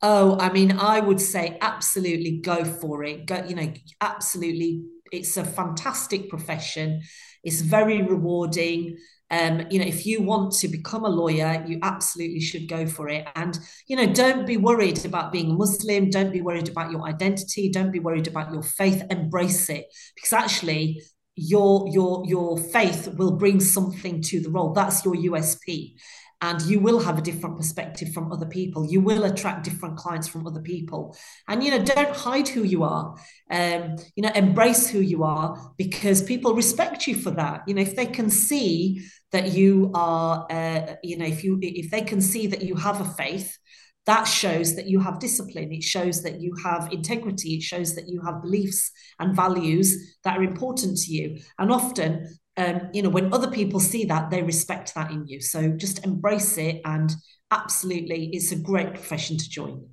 Oh, 0.00 0.38
I 0.38 0.50
mean, 0.50 0.72
I 0.72 1.00
would 1.00 1.20
say 1.20 1.58
absolutely 1.60 2.38
go 2.38 2.64
for 2.64 3.04
it. 3.04 3.26
Go, 3.26 3.44
you 3.46 3.54
know, 3.54 3.70
absolutely. 4.00 4.82
It's 5.12 5.36
a 5.36 5.44
fantastic 5.44 6.30
profession. 6.30 7.02
It's 7.44 7.60
very 7.60 8.02
rewarding. 8.02 8.96
Um, 9.30 9.62
you 9.70 9.78
know, 9.78 9.86
if 9.86 10.04
you 10.04 10.22
want 10.22 10.52
to 10.56 10.68
become 10.68 11.04
a 11.04 11.08
lawyer, 11.08 11.64
you 11.66 11.78
absolutely 11.82 12.40
should 12.40 12.68
go 12.68 12.86
for 12.86 13.08
it. 13.08 13.26
And, 13.34 13.58
you 13.88 13.96
know, 13.96 14.12
don't 14.12 14.46
be 14.46 14.58
worried 14.58 15.04
about 15.04 15.32
being 15.32 15.56
Muslim. 15.56 16.10
Don't 16.10 16.32
be 16.32 16.42
worried 16.42 16.68
about 16.68 16.90
your 16.90 17.04
identity. 17.04 17.70
Don't 17.70 17.90
be 17.90 18.00
worried 18.00 18.28
about 18.28 18.52
your 18.52 18.62
faith. 18.62 19.02
Embrace 19.10 19.70
it 19.70 19.86
because 20.14 20.32
actually 20.32 21.02
your 21.34 21.88
your 21.88 22.24
your 22.26 22.58
faith 22.58 23.08
will 23.16 23.38
bring 23.38 23.58
something 23.58 24.20
to 24.20 24.40
the 24.40 24.50
role. 24.50 24.72
That's 24.74 25.04
your 25.04 25.14
USP 25.14 25.94
and 26.42 26.60
you 26.62 26.80
will 26.80 26.98
have 26.98 27.18
a 27.18 27.22
different 27.22 27.56
perspective 27.56 28.12
from 28.12 28.32
other 28.32 28.46
people. 28.46 28.84
You 28.84 29.00
will 29.00 29.24
attract 29.24 29.64
different 29.64 29.96
clients 29.96 30.26
from 30.26 30.46
other 30.46 30.60
people. 30.60 31.16
And 31.48 31.62
you 31.62 31.70
know 31.70 31.82
don't 31.82 32.14
hide 32.14 32.48
who 32.48 32.64
you 32.64 32.82
are. 32.82 33.16
Um, 33.50 33.96
you 34.16 34.22
know 34.24 34.32
embrace 34.34 34.90
who 34.90 35.00
you 35.00 35.22
are 35.22 35.72
because 35.78 36.20
people 36.20 36.54
respect 36.54 37.06
you 37.06 37.14
for 37.14 37.30
that. 37.30 37.62
You 37.66 37.74
know 37.74 37.82
if 37.82 37.94
they 37.94 38.06
can 38.06 38.28
see 38.28 39.06
that 39.30 39.52
you 39.52 39.92
are 39.94 40.46
uh, 40.50 40.96
you 41.02 41.16
know 41.16 41.26
if 41.26 41.44
you 41.44 41.58
if 41.62 41.90
they 41.90 42.02
can 42.02 42.20
see 42.20 42.48
that 42.48 42.62
you 42.62 42.74
have 42.74 43.00
a 43.00 43.04
faith 43.04 43.56
that 44.04 44.24
shows 44.24 44.74
that 44.74 44.88
you 44.88 44.98
have 44.98 45.20
discipline. 45.20 45.72
It 45.72 45.84
shows 45.84 46.24
that 46.24 46.40
you 46.40 46.54
have 46.64 46.92
integrity. 46.92 47.54
It 47.54 47.62
shows 47.62 47.94
that 47.94 48.08
you 48.08 48.20
have 48.22 48.42
beliefs 48.42 48.90
and 49.20 49.36
values 49.36 50.16
that 50.24 50.36
are 50.36 50.42
important 50.42 50.98
to 50.98 51.12
you. 51.12 51.38
And 51.56 51.70
often 51.70 52.36
um, 52.56 52.88
you 52.92 53.02
know, 53.02 53.08
when 53.08 53.32
other 53.32 53.50
people 53.50 53.80
see 53.80 54.04
that, 54.06 54.30
they 54.30 54.42
respect 54.42 54.94
that 54.94 55.10
in 55.10 55.26
you. 55.26 55.40
So 55.40 55.68
just 55.70 56.04
embrace 56.04 56.58
it. 56.58 56.80
And 56.84 57.14
absolutely, 57.50 58.26
it's 58.32 58.52
a 58.52 58.56
great 58.56 58.94
profession 58.94 59.38
to 59.38 59.48
join. 59.48 59.88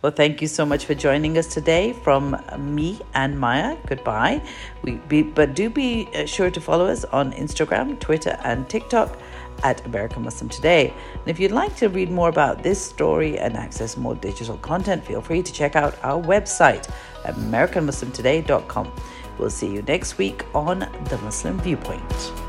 Well, 0.00 0.12
thank 0.12 0.40
you 0.40 0.46
so 0.46 0.64
much 0.64 0.84
for 0.84 0.94
joining 0.94 1.38
us 1.38 1.52
today 1.52 1.92
from 1.92 2.40
me 2.56 3.00
and 3.14 3.38
Maya. 3.38 3.76
Goodbye. 3.86 4.40
We 4.82 4.92
be, 5.08 5.22
but 5.22 5.56
do 5.56 5.68
be 5.68 6.08
uh, 6.14 6.24
sure 6.24 6.52
to 6.52 6.60
follow 6.60 6.86
us 6.86 7.04
on 7.06 7.32
Instagram, 7.32 7.98
Twitter, 7.98 8.38
and 8.44 8.68
TikTok 8.68 9.18
at 9.64 9.84
American 9.86 10.22
Muslim 10.22 10.48
Today. 10.48 10.94
And 11.14 11.26
if 11.26 11.40
you'd 11.40 11.50
like 11.50 11.74
to 11.76 11.88
read 11.88 12.12
more 12.12 12.28
about 12.28 12.62
this 12.62 12.80
story 12.80 13.40
and 13.40 13.56
access 13.56 13.96
more 13.96 14.14
digital 14.14 14.56
content, 14.58 15.04
feel 15.04 15.20
free 15.20 15.42
to 15.42 15.52
check 15.52 15.74
out 15.74 15.98
our 16.04 16.22
website, 16.22 16.88
AmericanMuslimToday.com. 17.24 18.92
We'll 19.38 19.50
see 19.50 19.68
you 19.68 19.82
next 19.82 20.18
week 20.18 20.44
on 20.54 20.80
The 20.80 21.18
Muslim 21.18 21.58
Viewpoint. 21.60 22.47